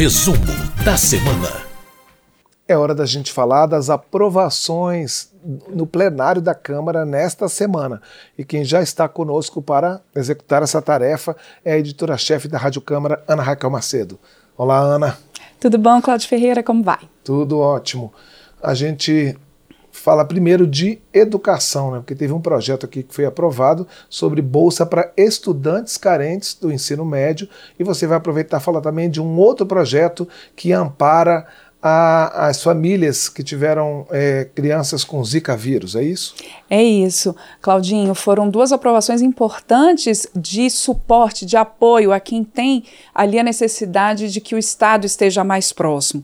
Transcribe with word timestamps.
Resumo 0.00 0.38
da 0.82 0.96
semana. 0.96 1.60
É 2.66 2.74
hora 2.74 2.94
da 2.94 3.04
gente 3.04 3.30
falar 3.30 3.66
das 3.66 3.90
aprovações 3.90 5.30
no 5.68 5.86
plenário 5.86 6.40
da 6.40 6.54
Câmara 6.54 7.04
nesta 7.04 7.50
semana. 7.50 8.00
E 8.38 8.42
quem 8.42 8.64
já 8.64 8.80
está 8.80 9.06
conosco 9.06 9.60
para 9.60 10.00
executar 10.16 10.62
essa 10.62 10.80
tarefa 10.80 11.36
é 11.62 11.74
a 11.74 11.78
editora-chefe 11.78 12.48
da 12.48 12.56
Rádio 12.56 12.80
Câmara, 12.80 13.22
Ana 13.28 13.42
Raquel 13.42 13.68
Macedo. 13.68 14.18
Olá, 14.56 14.78
Ana. 14.78 15.18
Tudo 15.60 15.76
bom, 15.76 16.00
Cláudio 16.00 16.30
Ferreira? 16.30 16.62
Como 16.62 16.82
vai? 16.82 17.00
Tudo 17.22 17.58
ótimo. 17.58 18.10
A 18.62 18.72
gente 18.72 19.36
fala 20.00 20.24
primeiro 20.24 20.66
de 20.66 20.98
educação, 21.12 21.92
né? 21.92 21.98
porque 21.98 22.14
teve 22.14 22.32
um 22.32 22.40
projeto 22.40 22.86
aqui 22.86 23.02
que 23.02 23.14
foi 23.14 23.24
aprovado 23.24 23.86
sobre 24.08 24.40
bolsa 24.40 24.86
para 24.86 25.12
estudantes 25.16 25.96
carentes 25.96 26.56
do 26.60 26.72
ensino 26.72 27.04
médio, 27.04 27.48
e 27.78 27.84
você 27.84 28.06
vai 28.06 28.16
aproveitar 28.16 28.58
e 28.58 28.62
falar 28.62 28.80
também 28.80 29.10
de 29.10 29.20
um 29.20 29.36
outro 29.38 29.66
projeto 29.66 30.26
que 30.56 30.72
ampara 30.72 31.46
a, 31.82 32.48
as 32.48 32.62
famílias 32.62 33.28
que 33.28 33.42
tiveram 33.42 34.06
é, 34.10 34.48
crianças 34.54 35.02
com 35.02 35.22
Zika 35.24 35.56
vírus, 35.56 35.96
é 35.96 36.02
isso? 36.02 36.34
É 36.68 36.82
isso, 36.82 37.34
Claudinho. 37.60 38.14
Foram 38.14 38.50
duas 38.50 38.70
aprovações 38.72 39.22
importantes 39.22 40.26
de 40.36 40.68
suporte, 40.68 41.46
de 41.46 41.56
apoio 41.56 42.12
a 42.12 42.20
quem 42.20 42.44
tem 42.44 42.84
ali 43.14 43.38
a 43.38 43.42
necessidade 43.42 44.30
de 44.30 44.40
que 44.40 44.54
o 44.54 44.58
Estado 44.58 45.06
esteja 45.06 45.42
mais 45.42 45.72
próximo. 45.72 46.22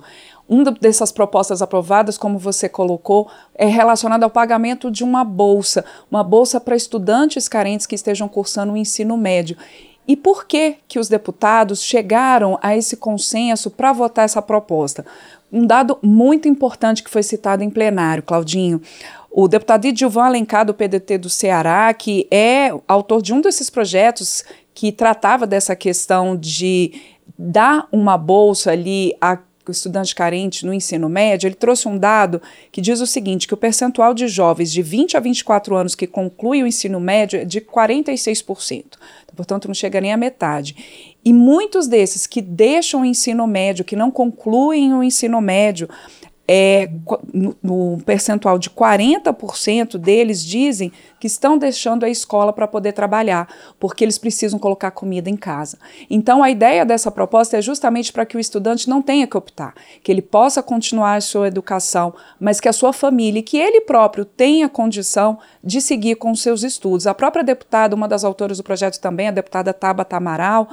Uma 0.48 0.70
dessas 0.70 1.10
propostas 1.10 1.60
aprovadas, 1.60 2.16
como 2.16 2.38
você 2.38 2.68
colocou, 2.68 3.28
é 3.55 3.66
relacionada 3.66 4.24
ao 4.24 4.30
pagamento 4.30 4.91
de 4.91 5.02
uma 5.02 5.24
bolsa, 5.24 5.84
uma 6.10 6.22
bolsa 6.22 6.60
para 6.60 6.77
estudantes 6.77 7.48
carentes 7.48 7.86
que 7.86 7.96
estejam 7.96 8.28
cursando 8.28 8.72
o 8.72 8.77
ensino 8.77 9.16
médio. 9.16 9.56
E 10.06 10.16
por 10.16 10.46
que 10.46 10.77
que 10.86 11.00
os 11.00 11.09
deputados 11.09 11.82
chegaram 11.82 12.56
a 12.62 12.77
esse 12.77 12.96
consenso 12.96 13.70
para 13.70 13.92
votar 13.92 14.24
essa 14.24 14.41
proposta? 14.41 15.05
Um 15.52 15.66
dado 15.66 15.98
muito 16.00 16.47
importante 16.47 17.02
que 17.02 17.10
foi 17.10 17.24
citado 17.24 17.64
em 17.64 17.70
plenário, 17.70 18.22
Claudinho. 18.22 18.80
O 19.30 19.48
deputado 19.48 19.84
Edilvan 19.84 20.27
Alencar, 20.27 20.64
do 20.64 20.72
PDT 20.72 21.19
do 21.19 21.28
Ceará, 21.28 21.92
que 21.92 22.27
é 22.30 22.70
autor 22.86 23.20
de 23.20 23.34
um 23.34 23.41
desses 23.41 23.69
projetos 23.69 24.44
que 24.72 24.92
tratava 24.92 25.47
dessa 25.47 25.74
questão 25.74 26.36
de 26.36 26.92
dar 27.36 27.89
uma 27.91 28.17
bolsa 28.17 28.70
ali 28.70 29.14
a 29.20 29.39
estudante 29.72 30.14
carente 30.14 30.64
no 30.64 30.72
ensino 30.72 31.09
médio, 31.09 31.47
ele 31.47 31.55
trouxe 31.55 31.89
um 31.89 31.98
dado 31.98 32.41
que 32.70 32.81
diz 32.81 33.00
o 33.00 33.06
seguinte, 33.06 33.47
que 33.47 33.55
o 33.55 33.56
percentual 33.56 34.14
de 34.14 34.28
jovens 34.28 34.73
de 34.73 34.83
20 34.83 35.17
a 35.17 35.20
24 35.20 35.77
anos 35.77 35.95
que 35.95 36.06
concluem 36.06 36.62
o 36.62 36.67
ensino 36.67 37.00
médio 37.00 37.41
é 37.41 37.45
de 37.45 37.61
46%. 37.61 38.84
Então, 39.25 39.34
portanto, 39.34 39.69
não 39.69 39.75
chega 39.75 40.00
nem 40.00 40.12
à 40.12 40.17
metade. 40.17 41.14
E 41.25 41.33
muitos 41.33 41.89
desses 41.89 42.27
que 42.27 42.41
deixam 42.41 43.03
o 43.03 43.05
ensino 43.05 43.47
médio, 43.47 43.84
que 43.84 43.97
não 43.97 44.11
concluem 44.11 44.95
o 44.95 45.03
ensino 45.03 45.41
médio, 45.41 45.89
é, 46.48 46.89
no, 47.34 47.56
no, 47.61 47.98
percentual 48.05 48.58
de 48.58 48.70
40% 48.70 49.98
deles 49.98 50.44
dizem 50.44 50.92
que 51.19 51.27
estão 51.27 51.58
deixando 51.58 52.05
a 52.05 52.08
escola 52.08 52.52
para 52.52 52.69
poder 52.69 52.92
trabalhar, 52.92 53.48
porque 53.80 54.05
eles 54.05 54.16
precisam 54.16 54.58
colocar 54.58 54.92
comida 54.92 55.28
em 55.28 55.36
casa. 55.36 55.78
Então, 56.08 56.42
a 56.42 56.50
ideia 56.50 56.84
dessa 56.84 57.11
proposta 57.11 57.56
é 57.56 57.62
justamente 57.62 58.12
para 58.12 58.24
que 58.24 58.36
o 58.36 58.41
estudante 58.41 58.89
não 58.89 59.02
tenha 59.02 59.27
que 59.27 59.36
optar, 59.36 59.74
que 60.05 60.12
ele 60.12 60.22
possa 60.22 60.62
continuar 60.62 61.17
a 61.17 61.20
sua 61.20 61.48
educação, 61.48 62.14
mas 62.39 62.61
que 62.61 62.69
a 62.69 62.72
sua 62.72 62.92
família 62.92 63.42
que 63.42 63.56
ele 63.56 63.80
próprio 63.80 64.24
tenha 64.24 64.69
condição 64.69 65.39
de 65.64 65.80
seguir 65.80 66.14
com 66.14 66.34
seus 66.34 66.62
estudos. 66.62 67.06
A 67.06 67.14
própria 67.14 67.42
deputada, 67.42 67.97
uma 67.97 68.06
das 68.06 68.22
autoras 68.22 68.58
do 68.58 68.64
projeto 68.64 69.00
também, 69.00 69.28
a 69.28 69.33
deputada 69.33 69.72
Tabata 69.72 70.17
Amaral, 70.17 70.69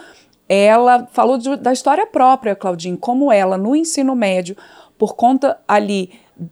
ela 0.47 1.07
falou 1.11 1.37
de, 1.37 1.55
da 1.55 1.71
história 1.71 2.05
própria, 2.05 2.55
Claudinho, 2.55 2.97
como 2.97 3.31
ela, 3.31 3.57
no 3.57 3.75
ensino 3.75 4.15
médio, 4.15 4.55
por 4.97 5.15
conta 5.15 5.57
ali, 5.67 6.11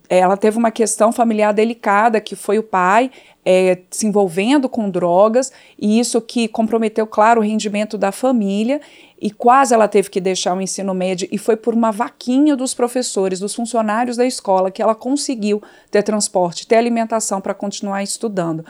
ela 0.09 0.37
teve 0.37 0.57
uma 0.57 0.71
questão 0.71 1.11
familiar 1.11 1.53
delicada, 1.53 2.21
que 2.21 2.35
foi 2.35 2.59
o 2.59 2.63
pai 2.63 3.09
é, 3.43 3.79
se 3.89 4.05
envolvendo 4.05 4.69
com 4.69 4.89
drogas, 4.89 5.51
e 5.77 5.99
isso 5.99 6.21
que 6.21 6.47
comprometeu, 6.47 7.07
claro, 7.07 7.41
o 7.41 7.43
rendimento 7.43 7.97
da 7.97 8.11
família, 8.11 8.79
e 9.19 9.31
quase 9.31 9.73
ela 9.73 9.87
teve 9.87 10.09
que 10.09 10.21
deixar 10.21 10.55
o 10.55 10.61
ensino 10.61 10.93
médio, 10.93 11.27
e 11.31 11.37
foi 11.37 11.55
por 11.55 11.73
uma 11.73 11.91
vaquinha 11.91 12.55
dos 12.55 12.73
professores, 12.73 13.39
dos 13.39 13.55
funcionários 13.55 14.17
da 14.17 14.25
escola, 14.25 14.71
que 14.71 14.81
ela 14.81 14.95
conseguiu 14.95 15.61
ter 15.89 16.03
transporte, 16.03 16.67
ter 16.67 16.75
alimentação 16.75 17.41
para 17.41 17.53
continuar 17.53 18.03
estudando. 18.03 18.63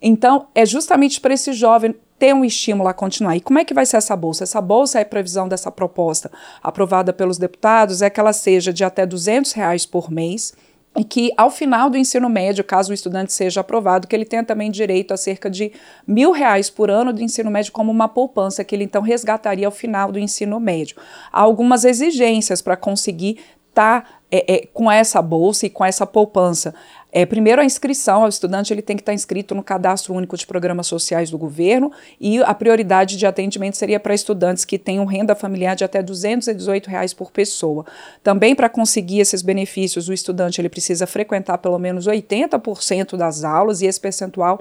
Então, 0.00 0.46
é 0.54 0.66
justamente 0.66 1.20
para 1.20 1.34
esse 1.34 1.52
jovem 1.52 1.94
ter 2.24 2.34
um 2.34 2.42
estímulo 2.42 2.88
a 2.88 2.94
continuar. 2.94 3.36
E 3.36 3.40
como 3.42 3.58
é 3.58 3.66
que 3.66 3.74
vai 3.74 3.84
ser 3.84 3.98
essa 3.98 4.16
bolsa? 4.16 4.44
Essa 4.44 4.58
bolsa, 4.58 4.98
é 4.98 5.04
previsão 5.04 5.46
dessa 5.46 5.70
proposta 5.70 6.32
aprovada 6.62 7.12
pelos 7.12 7.36
deputados, 7.36 8.00
é 8.00 8.08
que 8.08 8.18
ela 8.18 8.32
seja 8.32 8.72
de 8.72 8.82
até 8.82 9.04
200 9.04 9.52
reais 9.52 9.84
por 9.84 10.10
mês, 10.10 10.54
e 10.96 11.04
que 11.04 11.30
ao 11.36 11.50
final 11.50 11.90
do 11.90 11.98
ensino 11.98 12.30
médio, 12.30 12.64
caso 12.64 12.92
o 12.92 12.94
estudante 12.94 13.30
seja 13.30 13.60
aprovado, 13.60 14.08
que 14.08 14.16
ele 14.16 14.24
tenha 14.24 14.42
também 14.42 14.70
direito 14.70 15.12
a 15.12 15.18
cerca 15.18 15.50
de 15.50 15.70
mil 16.06 16.32
reais 16.32 16.70
por 16.70 16.90
ano 16.90 17.12
do 17.12 17.20
ensino 17.20 17.50
médio 17.50 17.72
como 17.72 17.92
uma 17.92 18.08
poupança 18.08 18.64
que 18.64 18.74
ele 18.74 18.84
então 18.84 19.02
resgataria 19.02 19.66
ao 19.66 19.72
final 19.72 20.10
do 20.10 20.18
ensino 20.18 20.58
médio. 20.58 20.96
Há 21.30 21.42
algumas 21.42 21.84
exigências 21.84 22.62
para 22.62 22.74
conseguir 22.74 23.38
estar 23.68 24.00
tá, 24.00 24.08
é, 24.30 24.54
é, 24.54 24.66
com 24.72 24.90
essa 24.90 25.20
bolsa 25.20 25.66
e 25.66 25.70
com 25.70 25.84
essa 25.84 26.06
poupança. 26.06 26.74
É, 27.16 27.24
primeiro, 27.24 27.62
a 27.62 27.64
inscrição, 27.64 28.24
o 28.24 28.28
estudante 28.28 28.74
ele 28.74 28.82
tem 28.82 28.96
que 28.96 29.02
estar 29.02 29.14
inscrito 29.14 29.54
no 29.54 29.62
Cadastro 29.62 30.12
Único 30.12 30.36
de 30.36 30.44
Programas 30.44 30.88
Sociais 30.88 31.30
do 31.30 31.38
governo 31.38 31.92
e 32.20 32.42
a 32.42 32.52
prioridade 32.52 33.16
de 33.16 33.24
atendimento 33.24 33.76
seria 33.76 34.00
para 34.00 34.12
estudantes 34.12 34.64
que 34.64 34.76
tenham 34.76 35.04
renda 35.04 35.32
familiar 35.36 35.76
de 35.76 35.84
até 35.84 36.02
218 36.02 36.90
reais 36.90 37.14
por 37.14 37.30
pessoa. 37.30 37.86
Também, 38.20 38.52
para 38.52 38.68
conseguir 38.68 39.20
esses 39.20 39.42
benefícios, 39.42 40.08
o 40.08 40.12
estudante 40.12 40.60
ele 40.60 40.68
precisa 40.68 41.06
frequentar 41.06 41.58
pelo 41.58 41.78
menos 41.78 42.08
80% 42.08 43.16
das 43.16 43.44
aulas 43.44 43.80
e 43.80 43.86
esse 43.86 44.00
percentual 44.00 44.60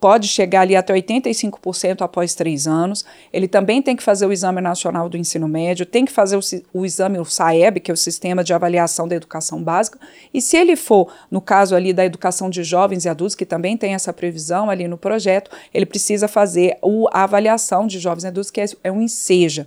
pode 0.00 0.28
chegar 0.28 0.62
ali 0.62 0.76
até 0.76 0.92
85% 0.94 2.02
após 2.02 2.34
três 2.34 2.66
anos. 2.66 3.04
Ele 3.32 3.48
também 3.48 3.80
tem 3.80 3.96
que 3.96 4.02
fazer 4.02 4.26
o 4.26 4.32
Exame 4.32 4.60
Nacional 4.60 5.08
do 5.08 5.16
Ensino 5.16 5.48
Médio, 5.48 5.86
tem 5.86 6.04
que 6.04 6.12
fazer 6.12 6.36
o, 6.36 6.40
o, 6.72 6.84
exame, 6.84 7.18
o 7.18 7.24
SAEB, 7.24 7.80
que 7.80 7.90
é 7.90 7.94
o 7.94 7.96
Sistema 7.96 8.44
de 8.44 8.52
Avaliação 8.52 9.08
da 9.08 9.16
Educação 9.16 9.62
Básica, 9.62 9.98
e 10.32 10.40
se 10.40 10.56
ele 10.56 10.76
for, 10.76 11.12
no 11.30 11.40
caso 11.40 11.74
ali 11.74 11.92
da 11.92 12.04
educação 12.04 12.50
de 12.50 12.62
jovens 12.62 13.04
e 13.04 13.08
adultos, 13.08 13.34
que 13.34 13.46
também 13.46 13.76
tem 13.76 13.94
essa 13.94 14.12
previsão 14.12 14.68
ali 14.70 14.86
no 14.86 14.98
projeto, 14.98 15.50
ele 15.72 15.86
precisa 15.86 16.28
fazer 16.28 16.76
o, 16.82 17.08
a 17.12 17.24
avaliação 17.24 17.86
de 17.86 17.98
jovens 17.98 18.24
e 18.24 18.26
adultos, 18.28 18.50
que 18.50 18.60
é, 18.60 18.66
é 18.84 18.92
um 18.92 19.00
INSEJA. 19.00 19.66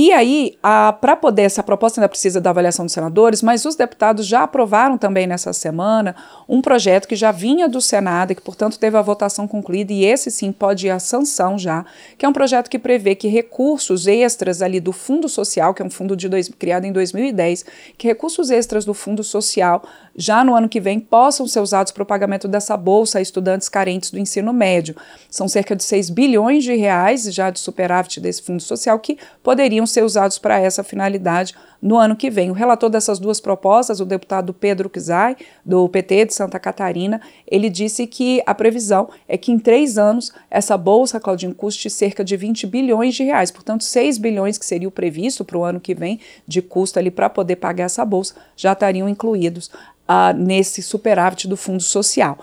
E 0.00 0.12
aí, 0.12 0.56
para 1.00 1.16
poder, 1.16 1.42
essa 1.42 1.60
proposta 1.60 1.98
ainda 1.98 2.08
precisa 2.08 2.40
da 2.40 2.50
avaliação 2.50 2.84
dos 2.84 2.94
senadores, 2.94 3.42
mas 3.42 3.64
os 3.64 3.74
deputados 3.74 4.24
já 4.24 4.44
aprovaram 4.44 4.96
também 4.96 5.26
nessa 5.26 5.52
semana 5.52 6.14
um 6.48 6.62
projeto 6.62 7.08
que 7.08 7.16
já 7.16 7.32
vinha 7.32 7.68
do 7.68 7.80
Senado 7.80 8.30
e 8.30 8.36
que, 8.36 8.40
portanto, 8.40 8.78
teve 8.78 8.96
a 8.96 9.02
votação 9.02 9.48
concluída, 9.48 9.92
e 9.92 10.04
esse 10.04 10.30
sim 10.30 10.52
pode 10.52 10.86
ir 10.86 10.90
à 10.90 11.00
sanção 11.00 11.58
já, 11.58 11.84
que 12.16 12.24
é 12.24 12.28
um 12.28 12.32
projeto 12.32 12.70
que 12.70 12.78
prevê 12.78 13.16
que 13.16 13.26
recursos 13.26 14.06
extras 14.06 14.62
ali 14.62 14.78
do 14.78 14.92
Fundo 14.92 15.28
Social, 15.28 15.74
que 15.74 15.82
é 15.82 15.84
um 15.84 15.90
fundo 15.90 16.16
de 16.16 16.28
dois, 16.28 16.48
criado 16.48 16.84
em 16.84 16.92
2010, 16.92 17.64
que 17.98 18.06
recursos 18.06 18.52
extras 18.52 18.84
do 18.84 18.94
Fundo 18.94 19.24
Social 19.24 19.82
já 20.20 20.42
no 20.42 20.56
ano 20.56 20.68
que 20.68 20.80
vem 20.80 20.98
possam 20.98 21.46
ser 21.46 21.60
usados 21.60 21.92
para 21.92 22.02
o 22.02 22.06
pagamento 22.06 22.48
dessa 22.48 22.76
bolsa 22.76 23.20
a 23.20 23.22
estudantes 23.22 23.68
carentes 23.68 24.10
do 24.10 24.18
ensino 24.18 24.52
médio. 24.52 24.96
São 25.30 25.46
cerca 25.46 25.76
de 25.76 25.84
6 25.84 26.10
bilhões 26.10 26.64
de 26.64 26.74
reais 26.74 27.22
já 27.32 27.50
de 27.50 27.60
superávit 27.60 28.20
desse 28.20 28.42
fundo 28.42 28.60
social 28.60 28.98
que 28.98 29.16
poderiam 29.44 29.86
ser 29.86 30.02
usados 30.02 30.36
para 30.36 30.58
essa 30.58 30.82
finalidade 30.82 31.54
no 31.80 31.96
ano 31.96 32.16
que 32.16 32.28
vem. 32.30 32.50
O 32.50 32.54
relator 32.54 32.90
dessas 32.90 33.20
duas 33.20 33.40
propostas, 33.40 34.00
o 34.00 34.04
deputado 34.04 34.52
Pedro 34.52 34.90
Kizai, 34.90 35.36
do 35.64 35.88
PT 35.88 36.24
de 36.24 36.34
Santa 36.34 36.58
Catarina, 36.58 37.20
ele 37.46 37.70
disse 37.70 38.04
que 38.04 38.42
a 38.44 38.52
previsão 38.56 39.08
é 39.28 39.38
que 39.38 39.52
em 39.52 39.58
três 39.60 39.96
anos 39.96 40.32
essa 40.50 40.76
bolsa, 40.76 41.20
Claudinho, 41.20 41.54
custe 41.54 41.88
cerca 41.88 42.24
de 42.24 42.36
20 42.36 42.66
bilhões 42.66 43.14
de 43.14 43.22
reais. 43.22 43.52
Portanto, 43.52 43.84
6 43.84 44.18
bilhões 44.18 44.58
que 44.58 44.66
seria 44.66 44.88
o 44.88 44.90
previsto 44.90 45.44
para 45.44 45.58
o 45.58 45.62
ano 45.62 45.78
que 45.78 45.94
vem 45.94 46.18
de 46.44 46.60
custo 46.60 46.98
ali 46.98 47.12
para 47.12 47.30
poder 47.30 47.54
pagar 47.54 47.84
essa 47.84 48.04
bolsa 48.04 48.34
já 48.56 48.72
estariam 48.72 49.08
incluídos 49.08 49.70
uh, 50.08 50.36
nesse 50.36 50.82
superávit 50.82 51.46
do 51.46 51.56
Fundo 51.56 51.82
Social. 51.82 52.38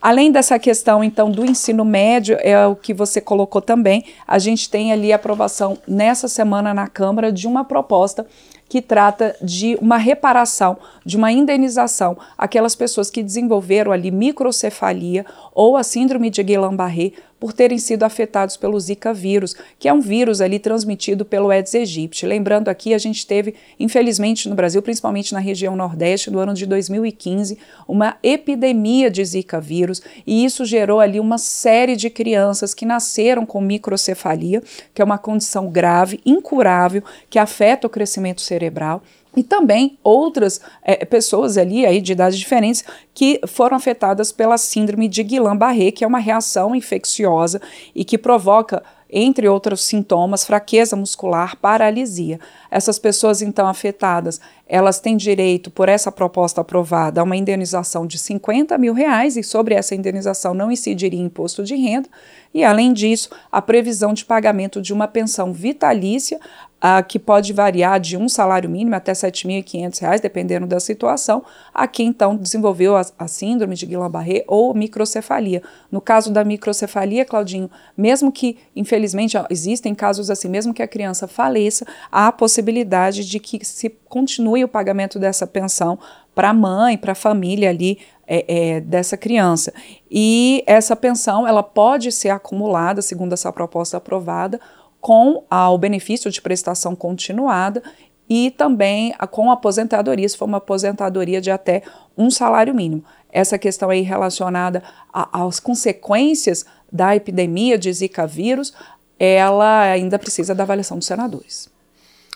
Além 0.00 0.30
dessa 0.30 0.58
questão, 0.58 1.02
então, 1.02 1.30
do 1.30 1.44
ensino 1.44 1.84
médio, 1.84 2.36
é 2.40 2.66
o 2.66 2.76
que 2.76 2.92
você 2.92 3.20
colocou 3.20 3.60
também, 3.62 4.04
a 4.26 4.38
gente 4.38 4.70
tem 4.70 4.92
ali 4.92 5.12
aprovação 5.12 5.78
nessa 5.88 6.28
semana 6.28 6.72
na 6.72 6.86
Câmara 6.86 7.32
de 7.32 7.46
uma 7.46 7.64
proposta 7.64 8.26
que 8.68 8.82
trata 8.82 9.34
de 9.40 9.76
uma 9.80 9.96
reparação, 9.96 10.76
de 11.04 11.16
uma 11.16 11.32
indenização 11.32 12.16
aquelas 12.36 12.74
pessoas 12.74 13.10
que 13.10 13.22
desenvolveram 13.22 13.92
ali 13.92 14.10
microcefalia 14.10 15.24
ou 15.54 15.76
a 15.76 15.82
síndrome 15.82 16.30
de 16.30 16.42
Guillain-Barré 16.42 17.12
por 17.38 17.52
terem 17.52 17.78
sido 17.78 18.02
afetados 18.02 18.56
pelo 18.56 18.78
Zika 18.80 19.12
vírus, 19.12 19.54
que 19.78 19.88
é 19.88 19.92
um 19.92 20.00
vírus 20.00 20.40
ali 20.40 20.58
transmitido 20.58 21.24
pelo 21.24 21.50
Aedes 21.50 21.74
aegypti. 21.74 22.26
Lembrando 22.26 22.68
aqui, 22.68 22.94
a 22.94 22.98
gente 22.98 23.26
teve, 23.26 23.54
infelizmente, 23.78 24.48
no 24.48 24.54
Brasil, 24.54 24.80
principalmente 24.82 25.32
na 25.32 25.38
região 25.38 25.76
Nordeste, 25.76 26.30
no 26.30 26.38
ano 26.38 26.54
de 26.54 26.66
2015, 26.66 27.58
uma 27.86 28.16
epidemia 28.22 29.10
de 29.10 29.24
Zika 29.24 29.60
vírus, 29.60 30.02
e 30.26 30.44
isso 30.44 30.64
gerou 30.64 31.00
ali 31.00 31.20
uma 31.20 31.38
série 31.38 31.96
de 31.96 32.08
crianças 32.08 32.74
que 32.74 32.86
nasceram 32.86 33.44
com 33.44 33.60
microcefalia, 33.60 34.62
que 34.94 35.02
é 35.02 35.04
uma 35.04 35.18
condição 35.18 35.68
grave, 35.68 36.20
incurável, 36.24 37.02
que 37.28 37.38
afeta 37.38 37.86
o 37.86 37.90
crescimento 37.90 38.40
cerebral 38.40 39.02
e 39.36 39.42
também 39.42 39.98
outras 40.02 40.60
é, 40.82 41.04
pessoas 41.04 41.58
ali 41.58 41.84
aí 41.84 42.00
de 42.00 42.12
idades 42.12 42.38
diferentes 42.38 42.82
que 43.12 43.40
foram 43.46 43.76
afetadas 43.76 44.32
pela 44.32 44.56
síndrome 44.56 45.08
de 45.08 45.22
Guillain-Barré, 45.22 45.90
que 45.90 46.02
é 46.02 46.06
uma 46.06 46.18
reação 46.18 46.74
infecciosa 46.74 47.60
e 47.94 48.04
que 48.04 48.16
provoca 48.16 48.82
entre 49.08 49.48
outros 49.48 49.84
sintomas, 49.84 50.44
fraqueza 50.44 50.96
muscular, 50.96 51.56
paralisia. 51.56 52.40
Essas 52.70 52.98
pessoas 52.98 53.40
então 53.40 53.68
afetadas, 53.68 54.40
elas 54.68 54.98
têm 54.98 55.16
direito, 55.16 55.70
por 55.70 55.88
essa 55.88 56.10
proposta 56.10 56.60
aprovada, 56.60 57.20
a 57.20 57.24
uma 57.24 57.36
indenização 57.36 58.06
de 58.06 58.18
50 58.18 58.76
mil 58.78 58.92
reais 58.92 59.36
e 59.36 59.42
sobre 59.42 59.74
essa 59.74 59.94
indenização 59.94 60.54
não 60.54 60.72
incidiria 60.72 61.20
imposto 61.20 61.62
de 61.62 61.76
renda 61.76 62.08
e, 62.56 62.64
além 62.64 62.94
disso, 62.94 63.28
a 63.52 63.60
previsão 63.60 64.14
de 64.14 64.24
pagamento 64.24 64.80
de 64.80 64.90
uma 64.90 65.06
pensão 65.06 65.52
vitalícia 65.52 66.40
uh, 66.76 67.04
que 67.06 67.18
pode 67.18 67.52
variar 67.52 68.00
de 68.00 68.16
um 68.16 68.30
salário 68.30 68.70
mínimo 68.70 68.96
até 68.96 69.12
R$ 69.12 69.18
7.500, 69.18 70.20
dependendo 70.20 70.66
da 70.66 70.80
situação, 70.80 71.44
a 71.74 71.86
quem 71.86 72.08
então 72.08 72.34
desenvolveu 72.34 72.96
a, 72.96 73.02
a 73.18 73.28
síndrome 73.28 73.74
de 73.74 73.84
Guillain-Barré 73.84 74.44
ou 74.48 74.72
microcefalia. 74.72 75.62
No 75.92 76.00
caso 76.00 76.32
da 76.32 76.42
microcefalia, 76.44 77.26
Claudinho, 77.26 77.70
mesmo 77.94 78.32
que, 78.32 78.56
infelizmente, 78.74 79.36
existem 79.50 79.94
casos 79.94 80.30
assim, 80.30 80.48
mesmo 80.48 80.72
que 80.72 80.82
a 80.82 80.88
criança 80.88 81.28
faleça, 81.28 81.86
há 82.10 82.28
a 82.28 82.32
possibilidade 82.32 83.28
de 83.28 83.38
que 83.38 83.62
se 83.64 83.90
continue 84.08 84.55
o 84.64 84.68
pagamento 84.68 85.18
dessa 85.18 85.46
pensão 85.46 85.98
para 86.34 86.50
a 86.50 86.54
mãe, 86.54 86.98
para 86.98 87.12
a 87.12 87.14
família 87.14 87.70
ali 87.70 87.98
é, 88.26 88.44
é, 88.76 88.80
dessa 88.80 89.16
criança. 89.16 89.72
E 90.10 90.62
essa 90.66 90.94
pensão 90.94 91.46
ela 91.46 91.62
pode 91.62 92.12
ser 92.12 92.30
acumulada, 92.30 93.00
segundo 93.00 93.32
essa 93.32 93.52
proposta 93.52 93.96
aprovada, 93.96 94.60
com 95.00 95.44
o 95.50 95.78
benefício 95.78 96.30
de 96.30 96.42
prestação 96.42 96.96
continuada 96.96 97.82
e 98.28 98.50
também 98.50 99.14
a, 99.18 99.26
com 99.26 99.50
a 99.50 99.54
aposentadoria, 99.54 100.28
se 100.28 100.36
for 100.36 100.46
uma 100.46 100.58
aposentadoria 100.58 101.40
de 101.40 101.50
até 101.50 101.82
um 102.18 102.30
salário 102.30 102.74
mínimo. 102.74 103.04
Essa 103.30 103.58
questão 103.58 103.90
aí 103.90 104.02
relacionada 104.02 104.82
às 105.12 105.60
consequências 105.60 106.64
da 106.90 107.14
epidemia 107.14 107.78
de 107.78 107.92
Zika 107.92 108.26
vírus, 108.26 108.72
ela 109.18 109.82
ainda 109.82 110.18
precisa 110.18 110.54
da 110.54 110.64
avaliação 110.64 110.98
dos 110.98 111.06
senadores. 111.06 111.68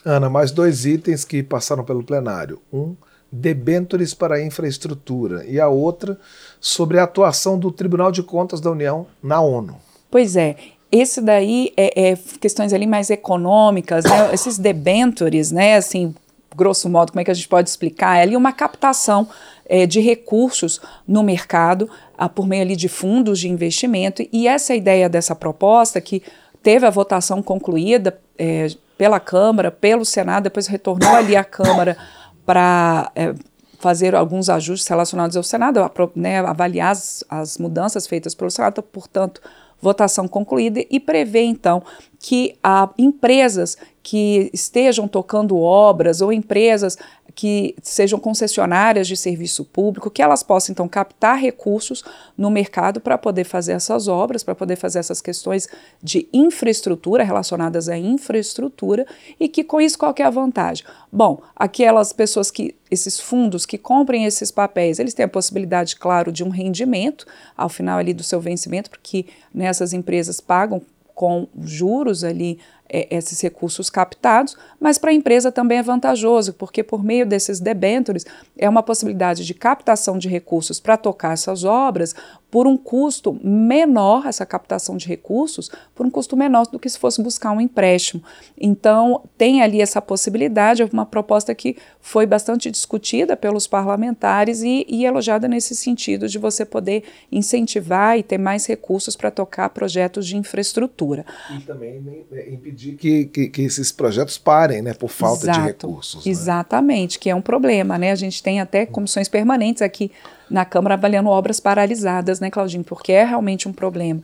Ana, 0.04 0.30
mais 0.30 0.50
dois 0.50 0.86
itens 0.86 1.24
que 1.24 1.42
passaram 1.42 1.84
pelo 1.84 2.02
plenário. 2.02 2.60
Um, 2.72 2.94
debêntures 3.30 4.12
para 4.12 4.36
a 4.36 4.44
infraestrutura, 4.44 5.44
e 5.46 5.60
a 5.60 5.68
outra 5.68 6.18
sobre 6.60 6.98
a 6.98 7.04
atuação 7.04 7.58
do 7.58 7.70
Tribunal 7.70 8.10
de 8.10 8.22
Contas 8.22 8.60
da 8.60 8.70
União 8.70 9.06
na 9.22 9.40
ONU. 9.40 9.76
Pois 10.10 10.34
é, 10.34 10.56
esse 10.90 11.20
daí 11.20 11.72
é, 11.76 12.10
é, 12.10 12.18
questões 12.40 12.72
ali 12.72 12.86
mais 12.86 13.10
econômicas, 13.10 14.04
né? 14.04 14.34
esses 14.34 14.58
debentures, 14.58 15.52
né? 15.52 15.76
Assim, 15.76 16.12
grosso 16.56 16.88
modo, 16.88 17.12
como 17.12 17.20
é 17.20 17.24
que 17.24 17.30
a 17.30 17.34
gente 17.34 17.48
pode 17.48 17.68
explicar? 17.68 18.18
É 18.18 18.22
ali 18.22 18.36
uma 18.36 18.52
captação 18.52 19.28
é, 19.64 19.86
de 19.86 20.00
recursos 20.00 20.80
no 21.06 21.22
mercado 21.22 21.88
a, 22.18 22.28
por 22.28 22.46
meio 22.48 22.62
ali 22.62 22.74
de 22.74 22.88
fundos 22.88 23.38
de 23.38 23.48
investimento 23.48 24.26
e 24.32 24.48
essa 24.48 24.74
ideia 24.74 25.08
dessa 25.08 25.36
proposta 25.36 26.00
que 26.00 26.22
teve 26.60 26.84
a 26.84 26.90
votação 26.90 27.40
concluída 27.40 28.20
é, 28.36 28.66
pela 29.00 29.18
Câmara, 29.18 29.70
pelo 29.70 30.04
Senado, 30.04 30.42
depois 30.42 30.66
retornou 30.66 31.08
ali 31.16 31.34
à 31.34 31.42
Câmara 31.42 31.96
para 32.44 33.10
é, 33.16 33.32
fazer 33.78 34.14
alguns 34.14 34.50
ajustes 34.50 34.86
relacionados 34.86 35.38
ao 35.38 35.42
Senado, 35.42 35.80
né, 36.14 36.40
avaliar 36.40 36.90
as, 36.90 37.24
as 37.26 37.56
mudanças 37.56 38.06
feitas 38.06 38.34
pelo 38.34 38.50
Senado, 38.50 38.82
portanto, 38.82 39.40
votação 39.80 40.28
concluída 40.28 40.84
e 40.90 41.00
prevê 41.00 41.44
então 41.44 41.82
que 42.20 42.54
há 42.62 42.90
empresas 42.98 43.78
que 44.02 44.50
estejam 44.52 45.08
tocando 45.08 45.56
obras 45.58 46.20
ou 46.20 46.32
empresas 46.32 46.98
que 47.34 47.74
sejam 47.82 48.18
concessionárias 48.18 49.08
de 49.08 49.16
serviço 49.16 49.64
público, 49.64 50.10
que 50.10 50.20
elas 50.20 50.42
possam 50.42 50.72
então 50.72 50.86
captar 50.86 51.38
recursos 51.38 52.04
no 52.36 52.50
mercado 52.50 53.00
para 53.00 53.16
poder 53.16 53.44
fazer 53.44 53.72
essas 53.72 54.08
obras, 54.08 54.42
para 54.42 54.54
poder 54.54 54.76
fazer 54.76 54.98
essas 54.98 55.22
questões 55.22 55.66
de 56.02 56.28
infraestrutura 56.32 57.24
relacionadas 57.24 57.88
à 57.88 57.96
infraestrutura 57.96 59.06
e 59.38 59.48
que 59.48 59.64
com 59.64 59.80
isso 59.80 59.98
qual 59.98 60.14
é 60.18 60.22
a 60.22 60.30
vantagem? 60.30 60.84
Bom, 61.10 61.40
aquelas 61.56 62.12
pessoas 62.12 62.50
que 62.50 62.74
esses 62.90 63.18
fundos 63.18 63.64
que 63.64 63.78
comprem 63.78 64.24
esses 64.24 64.50
papéis, 64.50 64.98
eles 64.98 65.14
têm 65.14 65.24
a 65.24 65.28
possibilidade, 65.28 65.96
claro, 65.96 66.30
de 66.30 66.44
um 66.44 66.50
rendimento 66.50 67.26
ao 67.56 67.68
final 67.70 67.98
ali 67.98 68.12
do 68.12 68.22
seu 68.22 68.40
vencimento, 68.40 68.90
porque 68.90 69.26
nessas 69.54 69.94
empresas 69.94 70.40
pagam 70.40 70.82
com 71.20 71.46
juros 71.60 72.24
ali 72.24 72.58
é, 72.92 73.06
esses 73.16 73.40
recursos 73.40 73.88
captados, 73.88 74.56
mas 74.80 74.98
para 74.98 75.10
a 75.10 75.14
empresa 75.14 75.52
também 75.52 75.78
é 75.78 75.82
vantajoso, 75.82 76.52
porque 76.54 76.82
por 76.82 77.04
meio 77.04 77.24
desses 77.24 77.60
debêntures 77.60 78.26
é 78.58 78.68
uma 78.68 78.82
possibilidade 78.82 79.46
de 79.46 79.54
captação 79.54 80.18
de 80.18 80.28
recursos 80.28 80.80
para 80.80 80.96
tocar 80.96 81.32
essas 81.32 81.62
obras 81.62 82.14
por 82.50 82.66
um 82.66 82.76
custo 82.76 83.38
menor, 83.44 84.26
essa 84.26 84.44
captação 84.44 84.96
de 84.96 85.06
recursos, 85.06 85.70
por 85.94 86.04
um 86.04 86.10
custo 86.10 86.36
menor 86.36 86.66
do 86.66 86.80
que 86.80 86.88
se 86.88 86.98
fosse 86.98 87.22
buscar 87.22 87.52
um 87.52 87.60
empréstimo. 87.60 88.22
Então, 88.58 89.22
tem 89.38 89.62
ali 89.62 89.80
essa 89.80 90.02
possibilidade, 90.02 90.82
é 90.82 90.88
uma 90.92 91.06
proposta 91.06 91.54
que 91.54 91.76
foi 92.00 92.26
bastante 92.26 92.68
discutida 92.68 93.36
pelos 93.36 93.68
parlamentares 93.68 94.62
e, 94.62 94.84
e 94.88 95.04
elogiada 95.04 95.46
nesse 95.46 95.76
sentido 95.76 96.28
de 96.28 96.38
você 96.38 96.64
poder 96.64 97.04
incentivar 97.30 98.18
e 98.18 98.22
ter 98.24 98.38
mais 98.38 98.66
recursos 98.66 99.14
para 99.14 99.30
tocar 99.30 99.68
projetos 99.70 100.26
de 100.26 100.36
infraestrutura. 100.36 101.24
E 101.56 101.60
também 101.60 102.00
né, 102.00 102.24
impedir 102.48 102.79
impedir 102.80 102.96
que, 102.96 103.24
que, 103.26 103.48
que, 103.48 103.62
esses 103.62 103.92
projetos 103.92 104.38
parem, 104.38 104.80
né, 104.82 104.94
por 104.94 105.08
falta 105.10 105.44
Exato, 105.44 105.60
de 105.60 105.66
recursos. 105.66 106.24
Né? 106.24 106.30
Exatamente, 106.32 107.18
que 107.18 107.28
é 107.28 107.34
um 107.34 107.42
problema, 107.42 107.98
né? 107.98 108.10
A 108.10 108.14
gente 108.14 108.42
tem 108.42 108.60
até 108.60 108.86
comissões 108.86 109.28
permanentes 109.28 109.82
aqui 109.82 110.10
na 110.48 110.64
Câmara 110.64 110.94
avaliando 110.94 111.28
obras 111.28 111.60
paralisadas, 111.60 112.40
né, 112.40 112.50
Claudinho? 112.50 112.84
Porque 112.84 113.12
é 113.12 113.24
realmente 113.24 113.68
um 113.68 113.72
problema. 113.72 114.22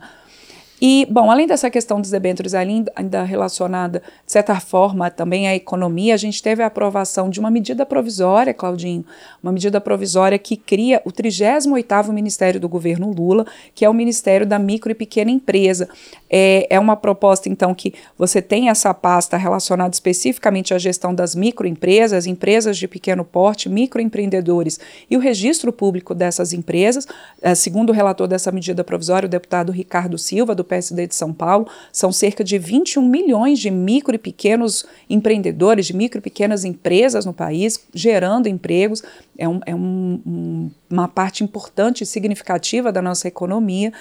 E, 0.79 1.07
bom, 1.09 1.31
além 1.31 1.47
dessa 1.47 1.71
questão 1.71 1.99
dos 1.99 2.11
debêntures 2.11 2.53
ainda 2.53 3.23
relacionada, 3.23 4.01
de 4.23 4.31
certa 4.31 4.59
forma, 4.59 5.09
também 5.09 5.47
à 5.47 5.55
economia, 5.55 6.13
a 6.13 6.17
gente 6.17 6.41
teve 6.41 6.61
a 6.61 6.67
aprovação 6.67 7.31
de 7.31 7.39
uma 7.39 7.49
medida 7.49 7.83
provisória, 7.83 8.53
Claudinho, 8.53 9.03
uma 9.41 9.51
medida 9.51 9.81
provisória 9.81 10.37
que 10.37 10.55
cria 10.55 11.01
o 11.03 11.11
38º 11.11 12.11
Ministério 12.11 12.59
do 12.59 12.69
governo 12.69 13.11
Lula, 13.11 13.47
que 13.73 13.83
é 13.83 13.89
o 13.89 13.93
Ministério 13.93 14.45
da 14.45 14.59
Micro 14.59 14.91
e 14.91 14.95
Pequena 14.95 15.31
Empresa. 15.31 15.89
É, 16.29 16.67
é 16.69 16.79
uma 16.79 16.95
proposta, 16.95 17.49
então, 17.49 17.73
que 17.73 17.95
você 18.15 18.39
tem 18.39 18.69
essa 18.69 18.93
pasta 18.93 19.35
relacionada 19.35 19.93
especificamente 19.93 20.75
à 20.75 20.77
gestão 20.77 21.15
das 21.15 21.33
microempresas, 21.33 22.27
empresas 22.27 22.77
de 22.77 22.87
pequeno 22.87 23.25
porte, 23.25 23.67
microempreendedores 23.67 24.79
e 25.09 25.17
o 25.17 25.19
registro 25.19 25.73
público 25.73 26.13
dessas 26.13 26.53
empresas. 26.53 27.07
É, 27.41 27.55
segundo 27.55 27.89
o 27.89 27.93
relator 27.93 28.27
dessa 28.27 28.51
medida 28.51 28.83
provisória, 28.83 29.25
o 29.25 29.29
deputado 29.29 29.71
Ricardo 29.71 30.17
Silva, 30.19 30.53
do 30.53 30.66
PSD 30.67 31.07
de 31.07 31.15
São 31.15 31.33
Paulo, 31.33 31.67
são 31.91 32.11
cerca 32.11 32.43
de 32.43 32.57
21 32.59 33.01
milhões 33.01 33.59
de 33.59 33.71
micro 33.71 34.13
e 34.13 34.19
pequenos 34.19 34.85
empreendedores, 35.09 35.87
de 35.87 35.95
micro 35.95 36.19
e 36.19 36.21
pequenas 36.21 36.63
empresas 36.63 37.25
no 37.25 37.33
país, 37.33 37.79
gerando 37.93 38.47
empregos. 38.47 39.01
É, 39.37 39.47
um, 39.47 39.59
é 39.65 39.73
um, 39.73 40.21
um, 40.25 40.71
uma 40.89 41.07
parte 41.07 41.43
importante 41.43 42.03
e 42.03 42.05
significativa 42.05 42.91
da 42.91 43.01
nossa 43.01 43.27
economia. 43.27 43.91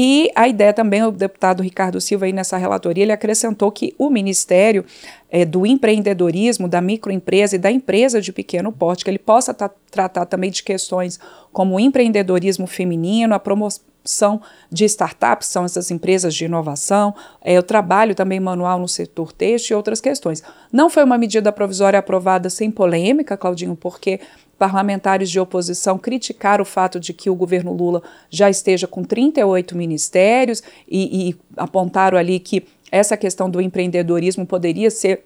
E 0.00 0.30
a 0.36 0.46
ideia 0.46 0.72
também, 0.72 1.02
o 1.02 1.10
deputado 1.10 1.60
Ricardo 1.60 2.00
Silva, 2.00 2.26
aí 2.26 2.32
nessa 2.32 2.56
relatoria, 2.56 3.02
ele 3.02 3.10
acrescentou 3.10 3.72
que 3.72 3.94
o 3.98 4.08
Ministério 4.08 4.84
é, 5.28 5.44
do 5.44 5.66
Empreendedorismo, 5.66 6.68
da 6.68 6.80
microempresa 6.80 7.56
e 7.56 7.58
da 7.58 7.68
empresa 7.68 8.20
de 8.20 8.32
pequeno 8.32 8.70
porte, 8.70 9.02
que 9.02 9.10
ele 9.10 9.18
possa 9.18 9.52
tratar 9.52 10.26
também 10.26 10.52
de 10.52 10.62
questões 10.62 11.18
como 11.52 11.74
o 11.74 11.80
empreendedorismo 11.80 12.66
feminino, 12.66 13.34
a 13.34 13.40
promoção 13.40 13.82
são 14.10 14.40
de 14.70 14.84
startups, 14.84 15.48
são 15.48 15.64
essas 15.64 15.90
empresas 15.90 16.34
de 16.34 16.44
inovação, 16.44 17.14
é, 17.42 17.58
o 17.58 17.62
trabalho 17.62 18.14
também 18.14 18.40
manual 18.40 18.78
no 18.78 18.88
setor 18.88 19.32
têxtil 19.32 19.74
e 19.74 19.76
outras 19.76 20.00
questões. 20.00 20.42
Não 20.72 20.88
foi 20.88 21.04
uma 21.04 21.18
medida 21.18 21.52
provisória 21.52 21.98
aprovada 21.98 22.50
sem 22.50 22.70
polêmica, 22.70 23.36
Claudinho, 23.36 23.76
porque 23.76 24.20
parlamentares 24.58 25.30
de 25.30 25.38
oposição 25.38 25.98
criticaram 25.98 26.62
o 26.62 26.66
fato 26.66 26.98
de 26.98 27.12
que 27.12 27.30
o 27.30 27.34
governo 27.34 27.72
Lula 27.72 28.02
já 28.28 28.50
esteja 28.50 28.88
com 28.88 29.04
38 29.04 29.76
ministérios 29.76 30.62
e, 30.88 31.30
e 31.30 31.36
apontaram 31.56 32.18
ali 32.18 32.40
que 32.40 32.66
essa 32.90 33.16
questão 33.16 33.48
do 33.48 33.60
empreendedorismo 33.60 34.44
poderia 34.44 34.90
ser 34.90 35.24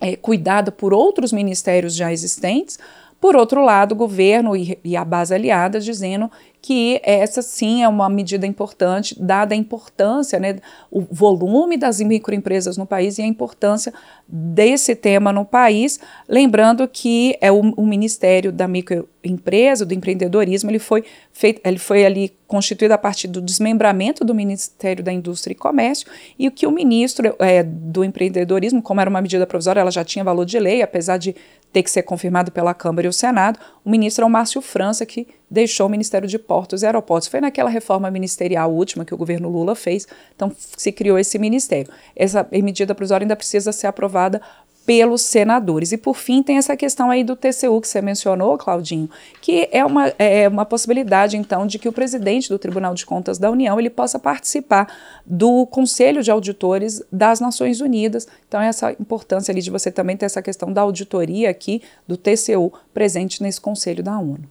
é, 0.00 0.14
cuidada 0.16 0.70
por 0.70 0.92
outros 0.92 1.32
ministérios 1.32 1.94
já 1.94 2.12
existentes. 2.12 2.78
Por 3.26 3.34
outro 3.34 3.60
lado, 3.60 3.90
o 3.90 3.96
governo 3.96 4.56
e, 4.56 4.78
e 4.84 4.96
a 4.96 5.04
base 5.04 5.34
aliada 5.34 5.80
dizendo 5.80 6.30
que 6.62 7.00
essa 7.02 7.42
sim 7.42 7.82
é 7.82 7.88
uma 7.88 8.08
medida 8.08 8.46
importante, 8.46 9.16
dada 9.20 9.52
a 9.52 9.58
importância, 9.58 10.38
né, 10.38 10.56
o 10.90 11.00
volume 11.00 11.76
das 11.76 12.00
microempresas 12.00 12.76
no 12.76 12.86
país 12.86 13.18
e 13.18 13.22
a 13.22 13.26
importância 13.26 13.92
desse 14.28 14.94
tema 14.94 15.32
no 15.32 15.44
país. 15.44 15.98
Lembrando 16.28 16.86
que 16.86 17.36
é 17.40 17.50
o, 17.50 17.60
o 17.76 17.86
Ministério 17.86 18.52
da 18.52 18.68
Microempresa, 18.68 19.84
do 19.84 19.94
Empreendedorismo, 19.94 20.70
ele 20.70 20.78
foi, 20.78 21.04
feito, 21.32 21.60
ele 21.64 21.78
foi 21.78 22.06
ali 22.06 22.32
constituído 22.46 22.94
a 22.94 22.98
partir 22.98 23.28
do 23.28 23.40
desmembramento 23.40 24.24
do 24.24 24.34
Ministério 24.34 25.02
da 25.02 25.12
Indústria 25.12 25.52
e 25.52 25.56
Comércio 25.56 26.08
e 26.38 26.50
que 26.50 26.66
o 26.66 26.70
ministro 26.70 27.34
é, 27.40 27.62
do 27.62 28.04
empreendedorismo, 28.04 28.80
como 28.80 29.00
era 29.00 29.10
uma 29.10 29.20
medida 29.20 29.46
provisória, 29.46 29.80
ela 29.80 29.90
já 29.90 30.04
tinha 30.04 30.24
valor 30.24 30.44
de 30.44 30.58
lei, 30.58 30.82
apesar 30.82 31.16
de 31.16 31.34
ter 31.76 31.82
que 31.82 31.90
ser 31.90 32.04
confirmado 32.04 32.50
pela 32.50 32.72
Câmara 32.72 33.06
e 33.06 33.10
o 33.10 33.12
Senado, 33.12 33.60
o 33.84 33.90
ministro 33.90 34.24
é 34.24 34.26
o 34.26 34.30
Márcio 34.30 34.62
França, 34.62 35.04
que 35.04 35.28
deixou 35.50 35.86
o 35.86 35.90
Ministério 35.90 36.26
de 36.26 36.38
Portos 36.38 36.82
e 36.82 36.86
Aeroportos. 36.86 37.28
Foi 37.28 37.38
naquela 37.38 37.68
reforma 37.68 38.10
ministerial 38.10 38.72
última 38.72 39.04
que 39.04 39.12
o 39.12 39.16
governo 39.16 39.50
Lula 39.50 39.74
fez, 39.74 40.08
então 40.34 40.50
se 40.56 40.90
criou 40.90 41.18
esse 41.18 41.38
ministério. 41.38 41.92
Essa 42.16 42.48
medida 42.50 42.94
provisória 42.94 43.24
ainda 43.24 43.36
precisa 43.36 43.72
ser 43.72 43.88
aprovada 43.88 44.40
pelos 44.86 45.22
senadores. 45.22 45.90
E 45.90 45.98
por 45.98 46.16
fim, 46.16 46.44
tem 46.44 46.56
essa 46.56 46.76
questão 46.76 47.10
aí 47.10 47.24
do 47.24 47.34
TCU 47.34 47.80
que 47.80 47.88
você 47.88 48.00
mencionou, 48.00 48.56
Claudinho, 48.56 49.10
que 49.42 49.68
é 49.72 49.84
uma, 49.84 50.06
é 50.16 50.48
uma 50.48 50.64
possibilidade, 50.64 51.36
então, 51.36 51.66
de 51.66 51.76
que 51.76 51.88
o 51.88 51.92
presidente 51.92 52.48
do 52.48 52.58
Tribunal 52.58 52.94
de 52.94 53.04
Contas 53.04 53.36
da 53.36 53.50
União 53.50 53.78
ele 53.80 53.90
possa 53.90 54.16
participar 54.16 54.86
do 55.26 55.66
Conselho 55.66 56.22
de 56.22 56.30
Auditores 56.30 57.02
das 57.10 57.40
Nações 57.40 57.80
Unidas. 57.80 58.28
Então, 58.46 58.60
essa 58.60 58.92
importância 58.92 59.50
ali 59.50 59.60
de 59.60 59.70
você 59.70 59.90
também 59.90 60.16
ter 60.16 60.26
essa 60.26 60.40
questão 60.40 60.72
da 60.72 60.82
auditoria 60.82 61.50
aqui 61.50 61.82
do 62.06 62.16
TCU 62.16 62.72
presente 62.94 63.42
nesse 63.42 63.60
Conselho 63.60 64.04
da 64.04 64.16
ONU. 64.16 64.44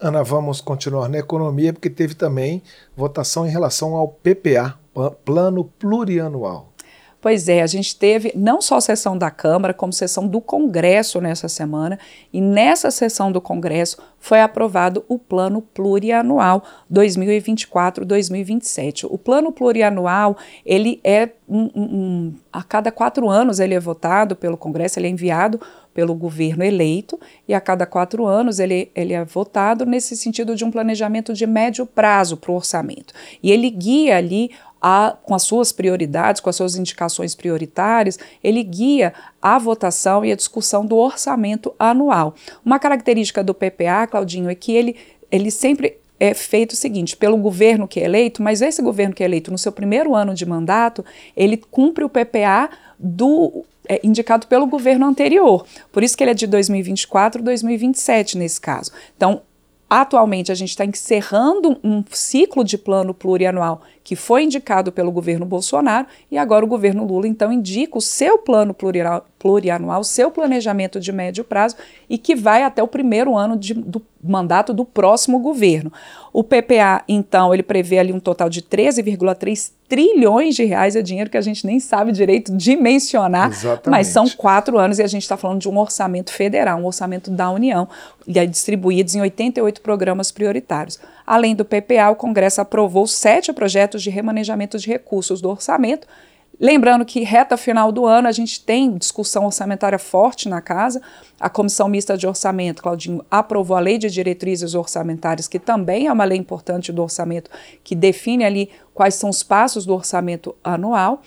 Ana, 0.00 0.24
vamos 0.24 0.62
continuar 0.62 1.10
na 1.10 1.18
economia, 1.18 1.74
porque 1.74 1.90
teve 1.90 2.14
também 2.14 2.62
votação 2.96 3.46
em 3.46 3.50
relação 3.50 3.94
ao 3.94 4.08
PPA, 4.08 4.78
Plano 5.22 5.64
Plurianual. 5.78 6.70
Pois 7.20 7.48
é, 7.48 7.60
a 7.60 7.66
gente 7.66 7.96
teve 7.96 8.32
não 8.34 8.62
só 8.62 8.80
sessão 8.80 9.18
da 9.18 9.30
Câmara, 9.30 9.74
como 9.74 9.92
sessão 9.92 10.26
do 10.26 10.40
Congresso 10.40 11.20
nessa 11.20 11.48
semana, 11.48 11.98
e 12.32 12.40
nessa 12.40 12.90
sessão 12.90 13.30
do 13.30 13.42
Congresso 13.42 13.98
foi 14.18 14.40
aprovado 14.40 15.04
o 15.06 15.18
Plano 15.18 15.60
Plurianual 15.60 16.64
2024-2027. 16.90 19.06
O 19.10 19.18
Plano 19.18 19.52
Plurianual, 19.52 20.38
ele 20.64 20.98
é 21.04 21.28
um, 21.46 21.68
um, 21.74 22.32
a 22.52 22.62
cada 22.62 22.90
quatro 22.90 23.28
anos 23.28 23.60
ele 23.60 23.74
é 23.74 23.80
votado 23.80 24.34
pelo 24.34 24.56
Congresso, 24.56 24.98
ele 24.98 25.08
é 25.08 25.10
enviado 25.10 25.60
pelo 25.92 26.14
governo 26.14 26.62
eleito, 26.62 27.18
e 27.48 27.54
a 27.54 27.60
cada 27.60 27.84
quatro 27.84 28.24
anos 28.24 28.60
ele, 28.60 28.92
ele 28.94 29.12
é 29.12 29.24
votado 29.24 29.84
nesse 29.84 30.16
sentido 30.16 30.54
de 30.54 30.64
um 30.64 30.70
planejamento 30.70 31.34
de 31.34 31.44
médio 31.46 31.84
prazo 31.84 32.36
para 32.36 32.52
o 32.52 32.54
orçamento. 32.54 33.12
E 33.42 33.50
ele 33.50 33.68
guia 33.68 34.16
ali 34.16 34.52
a, 34.80 35.16
com 35.22 35.34
as 35.34 35.42
suas 35.42 35.72
prioridades, 35.72 36.40
com 36.40 36.48
as 36.48 36.56
suas 36.56 36.76
indicações 36.76 37.34
prioritárias, 37.34 38.18
ele 38.42 38.62
guia 38.62 39.12
a 39.40 39.58
votação 39.58 40.24
e 40.24 40.32
a 40.32 40.36
discussão 40.36 40.86
do 40.86 40.96
orçamento 40.96 41.74
anual. 41.78 42.34
Uma 42.64 42.78
característica 42.78 43.44
do 43.44 43.54
PPA, 43.54 44.06
Claudinho, 44.10 44.48
é 44.48 44.54
que 44.54 44.72
ele, 44.72 44.96
ele 45.30 45.50
sempre 45.50 45.98
é 46.18 46.34
feito 46.34 46.72
o 46.72 46.76
seguinte, 46.76 47.16
pelo 47.16 47.36
governo 47.38 47.88
que 47.88 47.98
é 47.98 48.04
eleito, 48.04 48.42
mas 48.42 48.60
esse 48.60 48.82
governo 48.82 49.14
que 49.14 49.22
é 49.22 49.26
eleito 49.26 49.50
no 49.50 49.56
seu 49.56 49.72
primeiro 49.72 50.14
ano 50.14 50.34
de 50.34 50.44
mandato, 50.44 51.02
ele 51.34 51.56
cumpre 51.56 52.04
o 52.04 52.10
PPA 52.10 52.68
do 52.98 53.64
é, 53.88 53.98
indicado 54.04 54.46
pelo 54.46 54.66
governo 54.66 55.06
anterior. 55.06 55.66
Por 55.90 56.02
isso 56.02 56.16
que 56.16 56.22
ele 56.22 56.32
é 56.32 56.34
de 56.34 56.46
2024 56.46 57.42
2027 57.42 58.36
nesse 58.36 58.60
caso. 58.60 58.92
Então, 59.16 59.42
atualmente 59.90 60.52
a 60.52 60.54
gente 60.54 60.68
está 60.70 60.84
encerrando 60.84 61.76
um 61.82 62.04
ciclo 62.08 62.62
de 62.62 62.78
plano 62.78 63.12
plurianual 63.12 63.82
que 64.04 64.14
foi 64.14 64.44
indicado 64.44 64.92
pelo 64.92 65.10
governo 65.10 65.44
Bolsonaro 65.44 66.06
e 66.30 66.38
agora 66.38 66.64
o 66.64 66.68
governo 66.68 67.04
Lula 67.04 67.26
então 67.26 67.52
indica 67.52 67.98
o 67.98 68.00
seu 68.00 68.38
plano 68.38 68.72
plurianual, 69.40 70.04
seu 70.04 70.30
planejamento 70.30 71.00
de 71.00 71.10
médio 71.10 71.42
prazo 71.42 71.74
e 72.08 72.18
que 72.18 72.36
vai 72.36 72.62
até 72.62 72.82
o 72.82 72.86
primeiro 72.86 73.36
ano 73.36 73.56
de, 73.56 73.72
do 73.72 74.02
mandato 74.22 74.74
do 74.74 74.84
próximo 74.84 75.38
governo. 75.38 75.90
O 76.30 76.44
PPA, 76.44 77.02
então, 77.08 77.52
ele 77.52 77.62
prevê 77.62 77.98
ali 77.98 78.12
um 78.12 78.20
total 78.20 78.50
de 78.50 78.60
13,3 78.60 79.72
trilhões 79.88 80.54
de 80.54 80.64
reais, 80.64 80.94
é 80.94 81.02
dinheiro 81.02 81.30
que 81.30 81.38
a 81.38 81.40
gente 81.40 81.66
nem 81.66 81.80
sabe 81.80 82.12
direito 82.12 82.54
dimensionar, 82.54 83.48
Exatamente. 83.50 83.90
mas 83.90 84.06
são 84.08 84.28
quatro 84.28 84.78
anos 84.78 84.98
e 84.98 85.02
a 85.02 85.06
gente 85.06 85.22
está 85.22 85.36
falando 85.36 85.60
de 85.60 85.68
um 85.68 85.78
orçamento 85.78 86.30
federal, 86.30 86.78
um 86.78 86.84
orçamento 86.84 87.30
da 87.30 87.50
União, 87.50 87.88
e 88.28 88.38
é 88.38 88.44
distribuídos 88.44 89.14
em 89.14 89.22
88 89.22 89.80
programas 89.80 90.30
prioritários. 90.30 91.00
Além 91.26 91.56
do 91.56 91.64
PPA, 91.64 92.10
o 92.10 92.14
Congresso 92.14 92.60
aprovou 92.60 93.06
sete 93.06 93.52
projetos 93.52 94.02
de 94.02 94.10
remanejamento 94.10 94.78
de 94.78 94.86
recursos 94.86 95.40
do 95.40 95.48
orçamento. 95.48 96.06
Lembrando 96.60 97.06
que 97.06 97.20
reta 97.20 97.56
final 97.56 97.90
do 97.90 98.04
ano 98.04 98.28
a 98.28 98.32
gente 98.32 98.62
tem 98.62 98.98
discussão 98.98 99.46
orçamentária 99.46 99.98
forte 99.98 100.46
na 100.46 100.60
casa. 100.60 101.00
A 101.40 101.48
Comissão 101.48 101.88
Mista 101.88 102.18
de 102.18 102.26
Orçamento, 102.26 102.82
Claudinho, 102.82 103.24
aprovou 103.30 103.74
a 103.74 103.80
Lei 103.80 103.96
de 103.96 104.10
Diretrizes 104.10 104.74
Orçamentárias, 104.74 105.48
que 105.48 105.58
também 105.58 106.06
é 106.06 106.12
uma 106.12 106.24
lei 106.24 106.36
importante 106.36 106.92
do 106.92 107.02
orçamento, 107.02 107.50
que 107.82 107.94
define 107.94 108.44
ali 108.44 108.68
quais 108.92 109.14
são 109.14 109.30
os 109.30 109.42
passos 109.42 109.86
do 109.86 109.94
orçamento 109.94 110.54
anual. 110.62 111.22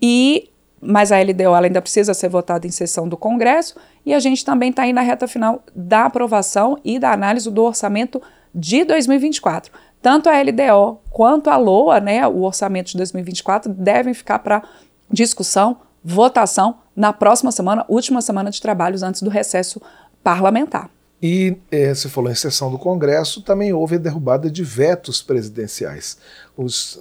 E 0.00 0.50
mas 0.80 1.10
a 1.10 1.20
LDO 1.20 1.54
ainda 1.54 1.82
precisa 1.82 2.14
ser 2.14 2.28
votada 2.28 2.66
em 2.66 2.70
sessão 2.70 3.08
do 3.08 3.16
Congresso 3.16 3.74
e 4.04 4.12
a 4.14 4.20
gente 4.20 4.44
também 4.44 4.70
está 4.70 4.82
aí 4.82 4.92
na 4.92 5.00
reta 5.00 5.26
final 5.26 5.64
da 5.74 6.04
aprovação 6.04 6.78
e 6.84 6.98
da 6.98 7.10
análise 7.10 7.50
do 7.50 7.62
orçamento 7.62 8.22
de 8.54 8.84
2024. 8.84 9.72
Tanto 10.06 10.28
a 10.28 10.40
LDO 10.40 11.00
quanto 11.10 11.50
a 11.50 11.56
LOA, 11.56 11.98
né, 11.98 12.24
o 12.28 12.42
orçamento 12.42 12.92
de 12.92 12.96
2024, 12.96 13.74
devem 13.74 14.14
ficar 14.14 14.38
para 14.38 14.62
discussão, 15.10 15.78
votação 16.04 16.76
na 16.94 17.12
próxima 17.12 17.50
semana, 17.50 17.84
última 17.88 18.22
semana 18.22 18.48
de 18.48 18.62
trabalhos 18.62 19.02
antes 19.02 19.20
do 19.20 19.28
recesso 19.28 19.82
parlamentar. 20.22 20.88
E 21.22 21.56
se 21.94 22.10
falou 22.10 22.30
em 22.30 22.34
sessão 22.34 22.70
do 22.70 22.78
Congresso, 22.78 23.40
também 23.40 23.72
houve 23.72 23.94
a 23.94 23.98
derrubada 23.98 24.50
de 24.50 24.62
vetos 24.62 25.22
presidenciais. 25.22 26.18
Os 26.56 27.00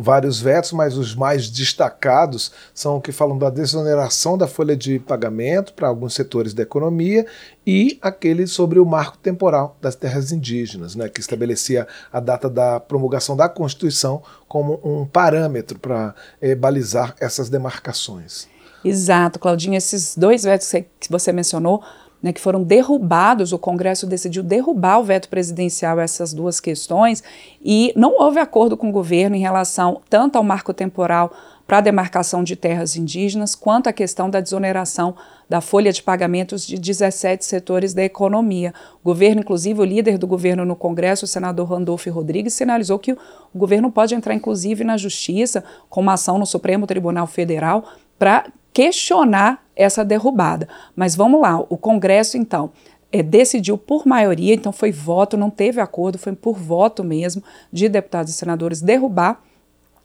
vários 0.00 0.40
vetos, 0.40 0.72
mas 0.72 0.96
os 0.96 1.14
mais 1.14 1.48
destacados 1.48 2.50
são 2.74 2.96
o 2.96 3.00
que 3.00 3.12
falam 3.12 3.38
da 3.38 3.50
desoneração 3.50 4.36
da 4.36 4.46
folha 4.46 4.76
de 4.76 4.98
pagamento 4.98 5.72
para 5.72 5.88
alguns 5.88 6.14
setores 6.14 6.52
da 6.52 6.62
economia 6.62 7.26
e 7.66 7.98
aquele 8.02 8.46
sobre 8.46 8.78
o 8.78 8.84
marco 8.84 9.16
temporal 9.18 9.76
das 9.80 9.94
terras 9.94 10.32
indígenas, 10.32 10.94
né, 10.94 11.08
que 11.08 11.20
estabelecia 11.20 11.86
a 12.12 12.20
data 12.20 12.50
da 12.50 12.80
promulgação 12.80 13.36
da 13.36 13.48
Constituição 13.48 14.22
como 14.48 14.80
um 14.84 15.06
parâmetro 15.06 15.78
para 15.78 16.14
eh, 16.40 16.54
balizar 16.54 17.14
essas 17.20 17.48
demarcações. 17.48 18.48
Exato, 18.84 19.38
Claudinha, 19.38 19.78
esses 19.78 20.14
dois 20.14 20.44
vetos 20.44 20.70
que 20.70 21.10
você 21.10 21.32
mencionou 21.32 21.82
né, 22.24 22.32
que 22.32 22.40
foram 22.40 22.62
derrubados, 22.62 23.52
o 23.52 23.58
Congresso 23.58 24.06
decidiu 24.06 24.42
derrubar 24.42 24.98
o 24.98 25.04
veto 25.04 25.28
presidencial 25.28 26.00
essas 26.00 26.32
duas 26.32 26.58
questões 26.58 27.22
e 27.62 27.92
não 27.94 28.18
houve 28.18 28.40
acordo 28.40 28.78
com 28.78 28.88
o 28.88 28.92
governo 28.92 29.36
em 29.36 29.40
relação 29.40 30.00
tanto 30.08 30.38
ao 30.38 30.42
marco 30.42 30.72
temporal 30.72 31.30
para 31.66 31.78
a 31.78 31.80
demarcação 31.82 32.42
de 32.42 32.56
terras 32.56 32.96
indígenas, 32.96 33.54
quanto 33.54 33.88
à 33.88 33.92
questão 33.92 34.30
da 34.30 34.40
desoneração 34.40 35.14
da 35.50 35.60
folha 35.60 35.92
de 35.92 36.02
pagamentos 36.02 36.66
de 36.66 36.78
17 36.78 37.44
setores 37.44 37.92
da 37.92 38.02
economia. 38.02 38.72
O 39.02 39.04
governo, 39.04 39.42
inclusive 39.42 39.78
o 39.78 39.84
líder 39.84 40.16
do 40.16 40.26
governo 40.26 40.64
no 40.64 40.74
Congresso, 40.74 41.26
o 41.26 41.28
senador 41.28 41.68
Randolph 41.68 42.06
Rodrigues, 42.06 42.54
sinalizou 42.54 42.98
que 42.98 43.12
o 43.12 43.18
governo 43.54 43.92
pode 43.92 44.14
entrar, 44.14 44.32
inclusive, 44.32 44.82
na 44.82 44.96
Justiça 44.96 45.62
com 45.90 46.00
uma 46.00 46.14
ação 46.14 46.38
no 46.38 46.46
Supremo 46.46 46.86
Tribunal 46.86 47.26
Federal 47.26 47.84
para 48.18 48.46
questionar 48.72 49.63
essa 49.76 50.04
derrubada. 50.04 50.68
Mas 50.94 51.14
vamos 51.14 51.40
lá, 51.40 51.58
o 51.58 51.76
Congresso, 51.76 52.36
então, 52.36 52.70
é, 53.12 53.22
decidiu 53.22 53.78
por 53.78 54.06
maioria, 54.06 54.54
então 54.54 54.72
foi 54.72 54.90
voto, 54.90 55.36
não 55.36 55.50
teve 55.50 55.80
acordo, 55.80 56.18
foi 56.18 56.32
por 56.32 56.58
voto 56.58 57.04
mesmo 57.04 57.42
de 57.72 57.88
deputados 57.88 58.32
e 58.32 58.36
senadores 58.36 58.80
derrubar 58.80 59.40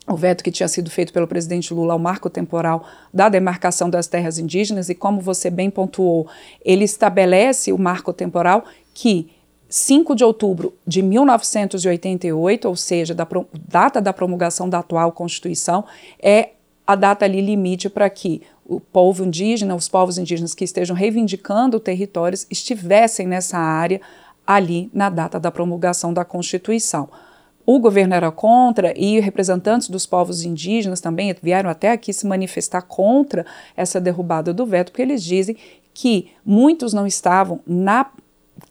o 0.09 0.15
veto 0.15 0.43
que 0.43 0.51
tinha 0.51 0.67
sido 0.67 0.89
feito 0.89 1.13
pelo 1.13 1.27
presidente 1.27 1.73
Lula 1.73 1.93
ao 1.93 1.99
marco 1.99 2.29
temporal 2.29 2.83
da 3.13 3.29
demarcação 3.29 3.89
das 3.89 4.07
terras 4.07 4.39
indígenas, 4.39 4.89
e 4.89 4.95
como 4.95 5.21
você 5.21 5.49
bem 5.49 5.69
pontuou, 5.69 6.27
ele 6.65 6.83
estabelece 6.83 7.71
o 7.71 7.77
marco 7.77 8.11
temporal 8.11 8.65
que 8.93 9.29
5 9.69 10.15
de 10.15 10.23
outubro 10.23 10.73
de 10.85 11.03
1988, 11.03 12.67
ou 12.67 12.75
seja, 12.75 13.13
da 13.13 13.27
data 13.67 14.01
da 14.01 14.11
promulgação 14.11 14.67
da 14.67 14.79
atual 14.79 15.11
Constituição, 15.11 15.85
é 16.19 16.49
a 16.87 16.95
data 16.95 17.23
ali 17.23 17.39
limite 17.39 17.87
para 17.87 18.09
que 18.09 18.41
o 18.69 18.79
povo 18.79 19.25
indígena, 19.25 19.75
os 19.75 19.89
povos 19.89 20.19
indígenas 20.19 20.53
que 20.53 20.63
estejam 20.63 20.95
reivindicando 20.95 21.79
territórios 21.79 22.45
estivessem 22.51 23.27
nessa 23.27 23.57
área 23.57 23.99
ali 24.45 24.89
na 24.93 25.09
data 25.09 25.39
da 25.39 25.51
promulgação 25.51 26.13
da 26.13 26.23
Constituição. 26.23 27.09
O 27.65 27.79
governo 27.79 28.13
era 28.13 28.31
contra 28.31 28.97
e 28.97 29.19
representantes 29.19 29.89
dos 29.89 30.05
povos 30.05 30.43
indígenas 30.43 31.01
também 31.01 31.35
vieram 31.41 31.69
até 31.69 31.91
aqui 31.91 32.13
se 32.13 32.25
manifestar 32.25 32.83
contra 32.83 33.45
essa 33.75 33.99
derrubada 33.99 34.53
do 34.53 34.65
veto, 34.65 34.91
porque 34.91 35.01
eles 35.01 35.23
dizem 35.23 35.55
que 35.93 36.31
muitos 36.45 36.93
não 36.93 37.05
estavam 37.05 37.59
na 37.65 38.07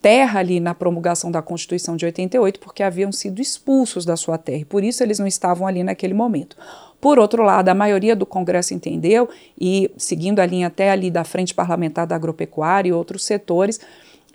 terra 0.01 0.41
ali 0.41 0.61
na 0.61 0.75
promulgação 0.75 1.31
da 1.31 1.43
Constituição 1.43 1.97
de 1.97 2.05
88, 2.05 2.61
porque 2.61 2.83
haviam 2.83 3.11
sido 3.11 3.41
expulsos 3.41 4.05
da 4.05 4.17
sua 4.17 4.39
terra, 4.39 4.61
e 4.61 4.65
por 4.65 4.85
isso 4.85 5.03
eles 5.03 5.19
não 5.19 5.27
estavam 5.27 5.67
ali 5.67 5.83
naquele 5.83 6.15
momento. 6.15 6.57
Por 7.01 7.19
outro 7.19 7.43
lado, 7.43 7.69
a 7.69 7.75
maioria 7.75 8.17
do 8.17 8.27
Congresso 8.27 8.75
entendeu, 8.75 9.29
e 9.61 9.91
seguindo 9.97 10.41
a 10.41 10.47
linha 10.47 10.67
até 10.67 10.91
ali 10.91 11.11
da 11.11 11.25
Frente 11.25 11.55
Parlamentar 11.55 12.07
da 12.07 12.17
Agropecuária 12.17 12.89
e 12.89 12.93
outros 12.93 13.25
setores, 13.25 13.81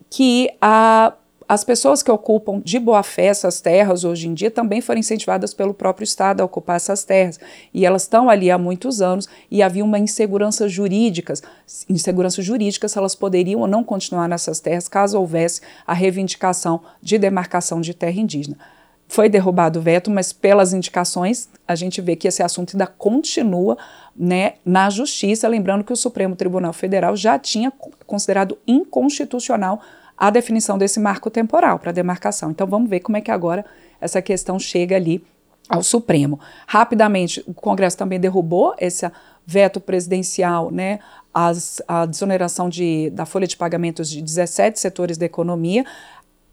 que 0.09 0.49
a 0.61 1.13
as 1.47 1.63
pessoas 1.63 2.01
que 2.01 2.11
ocupam 2.11 2.61
de 2.63 2.79
boa 2.79 3.03
fé 3.03 3.25
essas 3.25 3.61
terras 3.61 4.03
hoje 4.03 4.27
em 4.27 4.33
dia 4.33 4.49
também 4.49 4.81
foram 4.81 4.99
incentivadas 4.99 5.53
pelo 5.53 5.73
próprio 5.73 6.03
Estado 6.03 6.41
a 6.41 6.45
ocupar 6.45 6.77
essas 6.77 7.03
terras. 7.03 7.39
E 7.73 7.85
elas 7.85 8.03
estão 8.03 8.29
ali 8.29 8.49
há 8.49 8.57
muitos 8.57 9.01
anos 9.01 9.27
e 9.51 9.61
havia 9.61 9.83
uma 9.83 9.99
insegurança 9.99 10.67
jurídica, 10.67 11.33
insegurança 11.89 12.41
jurídica 12.41 12.87
se 12.87 12.97
elas 12.97 13.15
poderiam 13.15 13.61
ou 13.61 13.67
não 13.67 13.83
continuar 13.83 14.27
nessas 14.27 14.59
terras 14.59 14.87
caso 14.87 15.19
houvesse 15.19 15.61
a 15.85 15.93
reivindicação 15.93 16.81
de 17.01 17.17
demarcação 17.17 17.81
de 17.81 17.93
terra 17.93 18.19
indígena. 18.19 18.57
Foi 19.13 19.29
derrubado 19.29 19.77
o 19.77 19.81
veto, 19.81 20.09
mas 20.09 20.33
pelas 20.33 20.73
indicações 20.73 21.47
a 21.67 21.75
gente 21.75 22.01
vê 22.01 22.15
que 22.15 22.27
esse 22.27 22.41
assunto 22.41 22.73
ainda 22.73 22.87
continua 22.87 23.77
né, 24.15 24.53
na 24.65 24.89
justiça, 24.89 25.47
lembrando 25.47 25.83
que 25.83 25.93
o 25.93 25.95
Supremo 25.95 26.35
Tribunal 26.35 26.73
Federal 26.73 27.15
já 27.15 27.37
tinha 27.37 27.71
considerado 28.07 28.57
inconstitucional 28.65 29.79
a 30.17 30.31
definição 30.31 30.79
desse 30.79 30.99
marco 30.99 31.29
temporal 31.29 31.77
para 31.77 31.91
demarcação. 31.91 32.49
Então 32.49 32.65
vamos 32.65 32.89
ver 32.89 33.01
como 33.01 33.15
é 33.15 33.21
que 33.21 33.29
agora 33.29 33.63
essa 34.01 34.19
questão 34.19 34.57
chega 34.57 34.95
ali 34.95 35.23
ao 35.69 35.83
Supremo. 35.83 36.39
Rapidamente, 36.65 37.43
o 37.45 37.53
Congresso 37.53 37.95
também 37.95 38.19
derrubou 38.19 38.73
esse 38.79 39.07
veto 39.45 39.79
presidencial, 39.79 40.71
né, 40.71 40.97
as, 41.31 41.83
a 41.87 42.07
desoneração 42.07 42.67
de, 42.67 43.11
da 43.11 43.27
folha 43.27 43.45
de 43.45 43.55
pagamentos 43.55 44.09
de 44.09 44.23
17 44.23 44.79
setores 44.79 45.19
da 45.19 45.25
economia, 45.27 45.85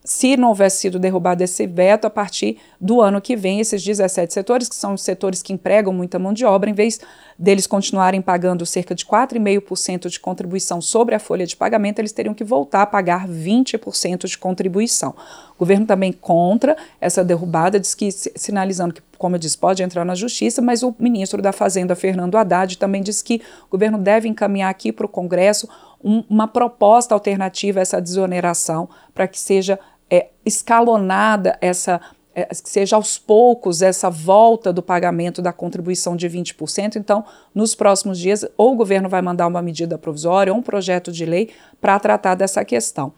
se 0.03 0.37
não 0.37 0.49
houvesse 0.49 0.79
sido 0.79 0.99
derrubado 0.99 1.43
esse 1.43 1.67
veto, 1.67 2.07
a 2.07 2.11
partir 2.11 2.57
do 2.81 3.01
ano 3.03 3.21
que 3.21 3.37
vem, 3.37 3.61
esses 3.61 3.83
17 3.85 4.33
setores, 4.33 4.69
que 4.69 4.75
são 4.75 4.95
os 4.95 5.03
setores 5.03 5.43
que 5.43 5.53
empregam 5.53 5.93
muita 5.93 6.19
mão 6.19 6.33
de 6.33 6.45
obra, 6.45 6.71
em 6.71 6.75
vez 6.75 6.99
deles 7.39 7.67
continuarem 7.67 8.23
pagando 8.23 8.65
cerca 8.65 8.95
de 8.95 9.05
4,5% 9.05 10.09
de 10.09 10.19
contribuição 10.19 10.81
sobre 10.81 11.15
a 11.15 11.19
folha 11.19 11.47
de 11.47 11.57
pagamento, 11.57 11.99
eles 11.99 12.13
teriam 12.13 12.35
que 12.35 12.45
voltar 12.45 12.83
a 12.83 12.87
pagar 12.87 13.29
20% 13.29 14.27
de 14.27 14.39
contribuição. 14.39 15.15
O 15.55 15.59
governo 15.59 15.87
também 15.87 16.13
contra 16.13 16.77
essa 17.01 17.23
derrubada, 17.23 17.79
diz 17.79 17.95
que, 17.95 18.11
sinalizando 18.11 18.95
que, 18.95 19.03
como 19.19 19.37
eu 19.37 19.39
disse, 19.39 19.59
pode 19.59 19.83
entrar 19.83 20.05
na 20.05 20.15
justiça, 20.15 20.63
mas 20.63 20.83
o 20.83 20.95
ministro 20.99 21.43
da 21.43 21.53
Fazenda, 21.53 21.95
Fernando 21.95 22.37
Haddad, 22.37 22.79
também 22.79 23.03
disse 23.03 23.23
que 23.23 23.43
o 23.67 23.71
governo 23.71 23.99
deve 23.99 24.29
encaminhar 24.29 24.71
aqui 24.71 24.93
para 24.93 25.05
o 25.05 25.09
Congresso 25.09 25.69
um, 26.03 26.25
uma 26.29 26.49
proposta 26.49 27.15
alternativa 27.15 27.79
a 27.79 27.83
essa 27.83 28.01
desoneração, 28.01 28.89
para 29.15 29.29
que 29.29 29.39
seja 29.39 29.79
é, 30.11 30.29
escalonada 30.45 31.57
essa 31.61 32.01
é, 32.35 32.45
que 32.45 32.71
seja 32.71 32.95
aos 32.95 33.19
poucos 33.19 33.83
essa 33.83 34.09
volta 34.09 34.73
do 34.73 34.83
pagamento 34.83 35.43
da 35.43 35.53
contribuição 35.53 36.15
de 36.15 36.29
20%. 36.29 36.97
Então, 36.97 37.25
nos 37.55 37.75
próximos 37.75 38.19
dias, 38.19 38.47
ou 38.57 38.73
o 38.73 38.77
governo 38.77 39.09
vai 39.09 39.21
mandar 39.21 39.49
uma 39.49 39.61
medida 39.61 39.99
provisória 39.99 40.53
ou 40.53 40.59
um 40.59 40.63
projeto 40.63 41.11
de 41.11 41.25
lei 41.25 41.51
para 41.81 41.99
tratar 41.99 42.37
dessa 42.37 42.65
questão. 42.65 43.13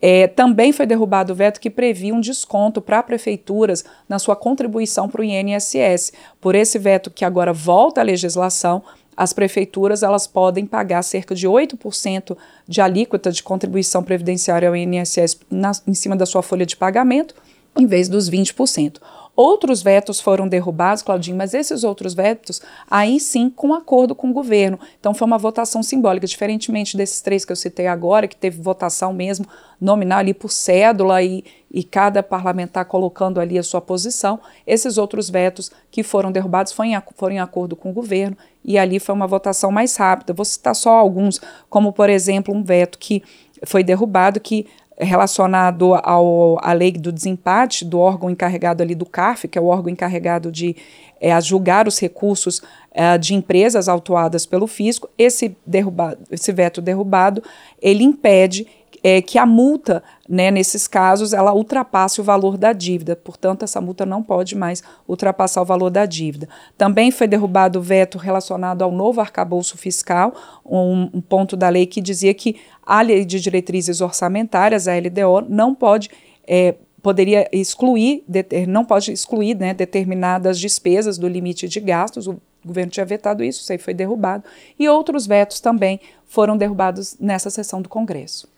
É, 0.00 0.26
também 0.26 0.70
foi 0.70 0.86
derrubado 0.86 1.32
o 1.32 1.36
veto 1.36 1.58
que 1.58 1.70
previa 1.70 2.14
um 2.14 2.20
desconto 2.20 2.82
para 2.82 3.02
prefeituras 3.02 3.84
na 4.08 4.18
sua 4.18 4.36
contribuição 4.36 5.08
para 5.08 5.22
o 5.22 5.24
INSS. 5.24 6.12
Por 6.40 6.54
esse 6.54 6.78
veto 6.78 7.10
que 7.10 7.24
agora 7.24 7.52
volta 7.52 8.02
à 8.02 8.04
legislação, 8.04 8.82
as 9.16 9.32
prefeituras 9.32 10.02
elas 10.02 10.26
podem 10.26 10.66
pagar 10.66 11.02
cerca 11.02 11.34
de 11.34 11.48
8% 11.48 12.36
de 12.66 12.80
alíquota 12.80 13.30
de 13.30 13.42
contribuição 13.42 14.02
previdenciária 14.02 14.68
ao 14.68 14.76
INSS 14.76 15.38
na, 15.50 15.72
em 15.86 15.94
cima 15.94 16.16
da 16.16 16.26
sua 16.26 16.42
folha 16.42 16.66
de 16.66 16.76
pagamento, 16.76 17.34
em 17.76 17.86
vez 17.86 18.08
dos 18.08 18.30
20%. 18.30 18.96
Outros 19.36 19.82
vetos 19.82 20.20
foram 20.20 20.46
derrubados, 20.46 21.02
Claudinho, 21.02 21.36
mas 21.36 21.54
esses 21.54 21.82
outros 21.82 22.14
vetos, 22.14 22.62
aí 22.88 23.18
sim, 23.18 23.50
com 23.50 23.74
acordo 23.74 24.14
com 24.14 24.30
o 24.30 24.32
governo. 24.32 24.78
Então 25.00 25.12
foi 25.12 25.26
uma 25.26 25.38
votação 25.38 25.82
simbólica, 25.82 26.26
diferentemente 26.26 26.96
desses 26.96 27.20
três 27.20 27.44
que 27.44 27.50
eu 27.50 27.56
citei 27.56 27.88
agora, 27.88 28.28
que 28.28 28.36
teve 28.36 28.62
votação 28.62 29.12
mesmo 29.12 29.44
nominal 29.80 30.20
ali 30.20 30.32
por 30.32 30.52
cédula 30.52 31.20
e, 31.20 31.44
e 31.68 31.82
cada 31.82 32.22
parlamentar 32.22 32.84
colocando 32.84 33.40
ali 33.40 33.58
a 33.58 33.62
sua 33.64 33.80
posição. 33.80 34.38
Esses 34.64 34.98
outros 34.98 35.28
vetos 35.28 35.70
que 35.90 36.04
foram 36.04 36.30
derrubados 36.30 36.72
foram 36.72 36.90
em, 36.90 37.02
foram 37.16 37.34
em 37.34 37.40
acordo 37.40 37.74
com 37.74 37.90
o 37.90 37.92
governo 37.92 38.36
e 38.64 38.78
ali 38.78 39.00
foi 39.00 39.14
uma 39.14 39.26
votação 39.26 39.72
mais 39.72 39.96
rápida. 39.96 40.32
Vou 40.32 40.44
citar 40.44 40.76
só 40.76 40.90
alguns, 40.90 41.40
como 41.68 41.92
por 41.92 42.08
exemplo 42.08 42.54
um 42.54 42.62
veto 42.62 42.98
que 42.98 43.22
foi 43.66 43.82
derrubado 43.82 44.40
que 44.40 44.66
relacionado 44.98 45.94
ao, 45.94 46.58
à 46.62 46.72
lei 46.72 46.92
do 46.92 47.10
desempate 47.10 47.84
do 47.84 47.98
órgão 47.98 48.30
encarregado 48.30 48.82
ali 48.82 48.94
do 48.94 49.06
CARF, 49.06 49.48
que 49.48 49.58
é 49.58 49.60
o 49.60 49.66
órgão 49.66 49.90
encarregado 49.90 50.52
de 50.52 50.76
é, 51.24 51.40
julgar 51.40 51.88
os 51.88 51.98
recursos 51.98 52.60
é, 52.92 53.16
de 53.16 53.34
empresas 53.34 53.88
autuadas 53.88 54.44
pelo 54.44 54.66
fisco, 54.66 55.08
esse, 55.16 55.56
derrubado, 55.64 56.18
esse 56.30 56.52
veto 56.52 56.82
derrubado, 56.82 57.42
ele 57.80 58.04
impede 58.04 58.66
é, 59.02 59.22
que 59.22 59.38
a 59.38 59.46
multa, 59.46 60.02
né, 60.28 60.50
nesses 60.50 60.86
casos, 60.86 61.32
ela 61.32 61.54
ultrapasse 61.54 62.20
o 62.20 62.24
valor 62.24 62.58
da 62.58 62.74
dívida. 62.74 63.16
Portanto, 63.16 63.62
essa 63.62 63.80
multa 63.80 64.04
não 64.04 64.22
pode 64.22 64.54
mais 64.54 64.82
ultrapassar 65.08 65.62
o 65.62 65.64
valor 65.64 65.88
da 65.88 66.04
dívida. 66.04 66.46
Também 66.76 67.10
foi 67.10 67.26
derrubado 67.26 67.78
o 67.78 67.82
veto 67.82 68.18
relacionado 68.18 68.82
ao 68.82 68.92
novo 68.92 69.22
arcabouço 69.22 69.78
fiscal, 69.78 70.34
um, 70.62 71.08
um 71.14 71.20
ponto 71.22 71.56
da 71.56 71.70
lei 71.70 71.86
que 71.86 72.02
dizia 72.02 72.34
que 72.34 72.56
a 72.84 73.00
lei 73.00 73.24
de 73.24 73.40
diretrizes 73.40 74.02
orçamentárias, 74.02 74.86
a 74.86 74.92
LDO, 74.94 75.46
não 75.48 75.74
pode 75.74 76.10
é, 76.46 76.74
poderia 77.04 77.46
excluir, 77.52 78.24
não 78.66 78.82
pode 78.82 79.12
excluir 79.12 79.54
né, 79.54 79.74
determinadas 79.74 80.58
despesas 80.58 81.18
do 81.18 81.28
limite 81.28 81.68
de 81.68 81.78
gastos. 81.78 82.26
O 82.26 82.40
governo 82.64 82.90
tinha 82.90 83.04
vetado 83.04 83.44
isso, 83.44 83.60
isso 83.60 83.70
aí 83.70 83.76
foi 83.76 83.92
derrubado. 83.92 84.42
E 84.78 84.88
outros 84.88 85.26
vetos 85.26 85.60
também 85.60 86.00
foram 86.26 86.56
derrubados 86.56 87.14
nessa 87.20 87.50
sessão 87.50 87.82
do 87.82 87.90
Congresso. 87.90 88.48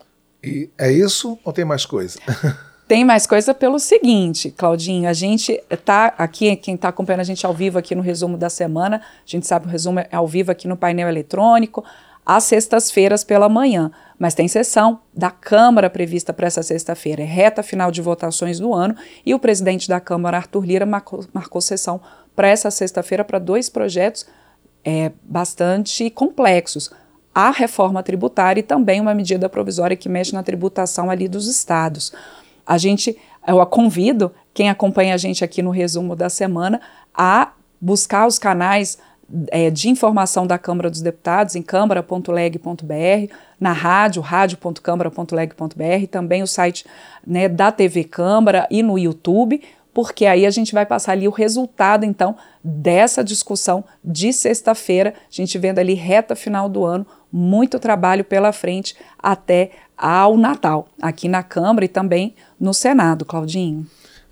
E 0.45 0.71
é 0.79 0.93
isso 0.93 1.37
ou 1.45 1.53
tem 1.53 1.65
mais 1.65 1.85
coisa? 1.85 2.21
Tem 2.87 3.05
mais 3.05 3.27
coisa 3.27 3.53
pelo 3.53 3.81
seguinte, 3.81 4.49
Claudinho, 4.57 5.09
a 5.09 5.13
gente 5.13 5.61
está 5.69 6.15
aqui, 6.17 6.55
quem 6.55 6.77
está 6.77 6.87
acompanhando 6.87 7.23
a 7.23 7.25
gente 7.25 7.45
ao 7.45 7.53
vivo 7.53 7.77
aqui 7.77 7.97
no 7.97 8.01
resumo 8.01 8.39
da 8.39 8.49
semana, 8.49 8.99
a 8.99 9.29
gente 9.29 9.45
sabe 9.45 9.67
o 9.67 9.69
resumo 9.69 9.99
é 9.99 10.09
ao 10.13 10.25
vivo 10.29 10.53
aqui 10.53 10.69
no 10.69 10.77
painel 10.77 11.09
eletrônico, 11.09 11.85
às 12.27 12.43
sextas-feiras 12.45 13.23
pela 13.23 13.49
manhã, 13.49 13.93
mas 14.19 14.35
tem 14.35 14.49
sessão 14.49 14.99
da 15.15 15.31
Câmara 15.31 15.89
prevista 15.89 16.33
para 16.33 16.49
essa 16.49 16.62
sexta-feira, 16.62 17.23
é 17.23 17.25
reta 17.25 17.62
final 17.62 17.93
de 17.93 18.03
votações 18.03 18.59
do 18.59 18.75
ano, 18.75 18.97
e 19.25 19.33
o 19.33 19.39
presidente 19.39 19.89
da 19.89 20.01
Câmara, 20.01 20.39
Arthur 20.39 20.65
Lira, 20.65 20.85
marcou, 20.85 21.25
marcou 21.33 21.61
sessão 21.61 22.01
para 22.35 22.49
essa 22.49 22.71
sexta-feira 22.71 23.25
para 23.25 23.39
dois 23.39 23.69
projetos 23.69 24.27
é, 24.85 25.12
bastante 25.23 26.11
complexos. 26.11 26.91
A 27.33 27.51
reforma 27.51 28.03
tributária 28.03 28.61
e 28.61 28.62
também 28.62 29.01
uma 29.01 29.15
medida 29.15 29.49
provisória 29.49 29.97
que 29.97 30.09
mexe 30.09 30.33
na 30.33 30.43
tributação 30.43 31.11
ali 31.11 31.29
dos 31.29 31.47
estados. 31.47 32.12
A 32.67 32.79
gente, 32.79 33.17
eu 33.47 33.61
a 33.61 33.67
convido 33.67 34.33
quem 34.53 34.69
acompanha 34.71 35.15
a 35.15 35.19
gente 35.19 35.45
aqui 35.45 35.62
no 35.62 35.71
resumo 35.71 36.17
da 36.17 36.29
semana 36.29 36.81
a 37.15 37.53
buscar 37.81 38.27
os 38.27 38.39
canais 38.39 38.99
é, 39.49 39.71
de 39.71 39.89
informação 39.89 40.47
da 40.47 40.59
Câmara 40.59 40.91
dos 40.91 41.01
Deputados 41.01 41.57
em 41.57 41.62
câmara.leg.br, 41.62 43.33
na 43.59 43.73
rádio, 43.73 44.23
rádio.câmara.leg.br, 44.23 46.07
também 46.11 46.43
o 46.43 46.47
site 46.47 46.85
né, 47.27 47.49
da 47.49 47.73
TV 47.73 48.05
Câmara 48.05 48.67
e 48.71 48.83
no 48.83 48.99
YouTube, 48.99 49.61
porque 49.93 50.27
aí 50.27 50.45
a 50.45 50.51
gente 50.51 50.75
vai 50.75 50.85
passar 50.85 51.12
ali 51.12 51.27
o 51.27 51.31
resultado, 51.31 52.05
então, 52.05 52.37
dessa 52.62 53.25
discussão 53.25 53.83
de 54.05 54.33
sexta-feira, 54.33 55.15
a 55.17 55.35
gente 55.35 55.57
vendo 55.59 55.79
ali 55.79 55.95
reta 55.95 56.37
final 56.37 56.69
do 56.69 56.85
ano, 56.85 57.07
muito 57.33 57.79
trabalho 57.79 58.23
pela 58.23 58.53
frente 58.53 58.95
até 59.19 59.71
ao 59.97 60.37
Natal, 60.37 60.87
aqui 61.01 61.29
na 61.29 61.43
Câmara 61.43 61.87
e 61.87 61.89
também 61.89 62.35
no 62.61 62.75
Senado, 62.75 63.25
Claudinho. 63.25 63.87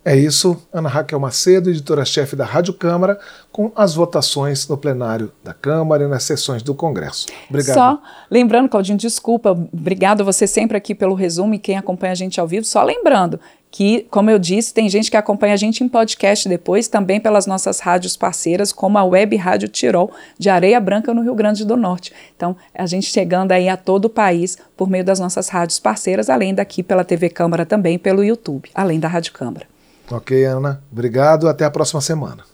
É 0.05 0.15
isso, 0.15 0.61
Ana 0.71 0.89
Raquel 0.89 1.19
Macedo, 1.19 1.71
editora-chefe 1.71 2.37
da 2.37 2.45
Rádio 2.45 2.75
Câmara, 2.75 3.19
com 3.51 3.73
as 3.75 3.95
votações 3.95 4.69
no 4.69 4.77
plenário 4.77 5.33
da 5.43 5.55
Câmara 5.55 6.05
e 6.05 6.07
nas 6.07 6.25
sessões 6.25 6.63
do 6.63 6.75
Congresso. 6.75 7.27
Obrigado. 7.49 7.75
Só 7.75 8.03
lembrando, 8.31 8.69
Claudinho, 8.69 8.99
desculpa, 8.99 9.53
obrigado 9.73 10.23
você 10.23 10.47
sempre 10.47 10.77
aqui 10.77 10.95
pelo 10.95 11.15
resumo 11.15 11.55
e 11.55 11.59
quem 11.59 11.79
acompanha 11.79 12.13
a 12.13 12.17
gente 12.17 12.39
ao 12.39 12.47
vivo. 12.47 12.67
Só 12.67 12.83
lembrando 12.83 13.41
que, 13.71 14.07
como 14.11 14.29
eu 14.29 14.39
disse, 14.39 14.75
tem 14.75 14.91
gente 14.91 15.11
que 15.11 15.17
acompanha 15.17 15.55
a 15.55 15.57
gente 15.57 15.83
em 15.83 15.89
podcast 15.89 16.49
depois, 16.51 16.87
também 16.87 17.19
pelas 17.19 17.47
nossas 17.47 17.81
rádios 17.81 18.15
parceiras, 18.15 18.73
como 18.73 18.99
a 18.99 19.05
Web 19.05 19.35
Rádio 19.37 19.69
Tirol, 19.69 20.13
de 20.39 20.51
Areia 20.51 20.79
Branca, 20.79 21.15
no 21.15 21.23
Rio 21.23 21.35
Grande 21.35 21.65
do 21.65 21.79
Norte. 21.79 22.13
Então, 22.37 22.55
a 22.75 22.85
gente 22.85 23.07
chegando 23.07 23.53
aí 23.53 23.71
a 23.71 23.77
todo 23.77 24.05
o 24.05 24.11
país 24.11 24.59
por 24.77 24.89
meio 24.91 25.03
das 25.03 25.19
nossas 25.19 25.49
rádios 25.49 25.81
parceiras, 25.81 26.29
além 26.29 26.55
daqui 26.55 26.83
pela 26.83 27.03
TV 27.03 27.31
Câmara 27.31 27.65
também, 27.65 27.99
pelo 27.99 28.23
YouTube, 28.23 28.71
além 28.75 29.01
da 29.01 29.09
Rádio 29.09 29.33
Câmara. 29.33 29.74
Ok, 30.11 30.45
Ana. 30.45 30.83
Obrigado. 30.93 31.49
Até 31.49 31.65
a 31.65 31.71
próxima 31.71 32.01
semana. 32.01 32.45